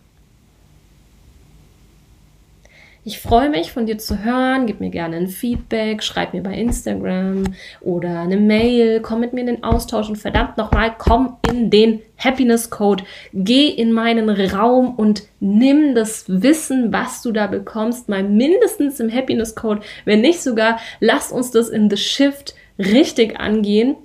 Ich 3.03 3.19
freue 3.19 3.49
mich, 3.49 3.73
von 3.73 3.87
dir 3.87 3.97
zu 3.97 4.25
hören. 4.25 4.67
Gib 4.67 4.81
mir 4.81 4.91
gerne 4.91 5.17
ein 5.17 5.29
Feedback, 5.29 6.03
schreib 6.03 6.35
mir 6.35 6.43
bei 6.43 6.53
Instagram 6.53 7.45
oder 7.81 8.21
eine 8.21 8.37
Mail, 8.37 9.01
komm 9.01 9.21
mit 9.21 9.33
mir 9.33 9.41
in 9.41 9.47
den 9.47 9.65
Austausch 9.65 10.11
und 10.11 10.17
verdammt 10.17 10.59
nochmal, 10.59 10.95
komm 10.99 11.39
in 11.51 11.71
den 11.71 12.03
Happiness 12.19 12.69
Code. 12.69 13.05
Geh 13.33 13.69
in 13.69 13.93
meinen 13.93 14.29
Raum 14.29 14.95
und 14.97 15.23
nimm 15.41 15.95
das 15.95 16.27
Wissen, 16.29 16.93
was 16.93 17.23
du 17.23 17.33
da 17.33 17.47
bekommst, 17.47 18.11
mal 18.11 18.23
mindestens 18.23 19.01
im 19.01 19.11
Happiness 19.11 19.55
Code. 19.55 19.81
Wenn 20.05 20.21
nicht 20.21 20.43
sogar, 20.43 20.79
lass 21.01 21.33
uns 21.33 21.51
das 21.51 21.71
in 21.71 21.89
The 21.89 21.97
Shift 21.97 22.55
richtig 22.79 23.41
angehen. 23.41 23.97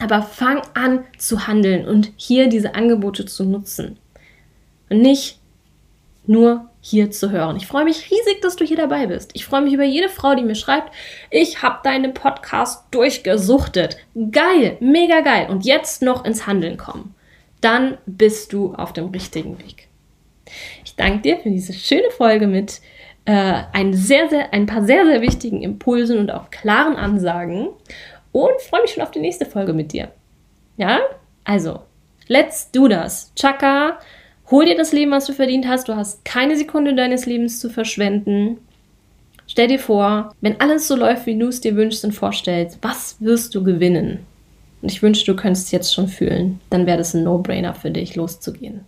Aber 0.00 0.22
fang 0.22 0.62
an 0.74 1.04
zu 1.16 1.46
handeln 1.46 1.86
und 1.86 2.12
hier 2.16 2.48
diese 2.48 2.74
Angebote 2.74 3.24
zu 3.24 3.44
nutzen. 3.44 3.98
Und 4.90 5.00
nicht 5.00 5.38
nur 6.26 6.68
hier 6.88 7.10
zu 7.10 7.32
hören. 7.32 7.56
Ich 7.56 7.66
freue 7.66 7.84
mich 7.84 8.10
riesig, 8.12 8.40
dass 8.42 8.54
du 8.54 8.64
hier 8.64 8.76
dabei 8.76 9.08
bist. 9.08 9.32
Ich 9.34 9.44
freue 9.44 9.62
mich 9.62 9.72
über 9.72 9.82
jede 9.82 10.08
Frau, 10.08 10.36
die 10.36 10.44
mir 10.44 10.54
schreibt, 10.54 10.94
ich 11.30 11.60
habe 11.60 11.80
deinen 11.82 12.14
Podcast 12.14 12.84
durchgesuchtet. 12.92 13.96
Geil, 14.30 14.76
mega 14.78 15.20
geil. 15.20 15.48
Und 15.50 15.64
jetzt 15.64 16.02
noch 16.02 16.24
ins 16.24 16.46
Handeln 16.46 16.76
kommen. 16.76 17.16
Dann 17.60 17.98
bist 18.06 18.52
du 18.52 18.72
auf 18.74 18.92
dem 18.92 19.06
richtigen 19.06 19.58
Weg. 19.58 19.88
Ich 20.84 20.94
danke 20.94 21.22
dir 21.22 21.38
für 21.38 21.50
diese 21.50 21.72
schöne 21.72 22.10
Folge 22.12 22.46
mit 22.46 22.80
äh, 23.24 23.62
ein, 23.72 23.92
sehr, 23.92 24.28
sehr, 24.28 24.54
ein 24.54 24.66
paar 24.66 24.84
sehr, 24.84 25.04
sehr 25.06 25.20
wichtigen 25.22 25.62
Impulsen 25.62 26.18
und 26.20 26.30
auch 26.30 26.50
klaren 26.50 26.94
Ansagen 26.94 27.70
und 28.30 28.60
freue 28.60 28.82
mich 28.82 28.92
schon 28.92 29.02
auf 29.02 29.10
die 29.10 29.18
nächste 29.18 29.44
Folge 29.44 29.72
mit 29.72 29.92
dir. 29.92 30.12
Ja? 30.76 31.00
Also, 31.42 31.80
let's 32.28 32.70
do 32.70 32.86
das. 32.86 33.32
Chaka 33.34 33.98
Hol 34.50 34.64
dir 34.64 34.76
das 34.76 34.92
Leben, 34.92 35.10
was 35.10 35.26
du 35.26 35.32
verdient 35.32 35.66
hast. 35.66 35.88
Du 35.88 35.96
hast 35.96 36.24
keine 36.24 36.56
Sekunde 36.56 36.94
deines 36.94 37.26
Lebens 37.26 37.58
zu 37.58 37.68
verschwenden. 37.68 38.58
Stell 39.48 39.68
dir 39.68 39.78
vor, 39.78 40.34
wenn 40.40 40.60
alles 40.60 40.88
so 40.88 40.96
läuft, 40.96 41.26
wie 41.26 41.38
du 41.38 41.48
es 41.48 41.60
dir 41.60 41.76
wünschst 41.76 42.04
und 42.04 42.12
vorstellst, 42.12 42.78
was 42.82 43.16
wirst 43.20 43.54
du 43.54 43.64
gewinnen? 43.64 44.20
Und 44.82 44.92
ich 44.92 45.02
wünsche, 45.02 45.24
du 45.24 45.34
könntest 45.34 45.66
es 45.66 45.72
jetzt 45.72 45.94
schon 45.94 46.08
fühlen. 46.08 46.60
Dann 46.70 46.86
wäre 46.86 46.98
das 46.98 47.14
ein 47.14 47.24
No-Brainer 47.24 47.74
für 47.74 47.90
dich, 47.90 48.14
loszugehen. 48.14 48.82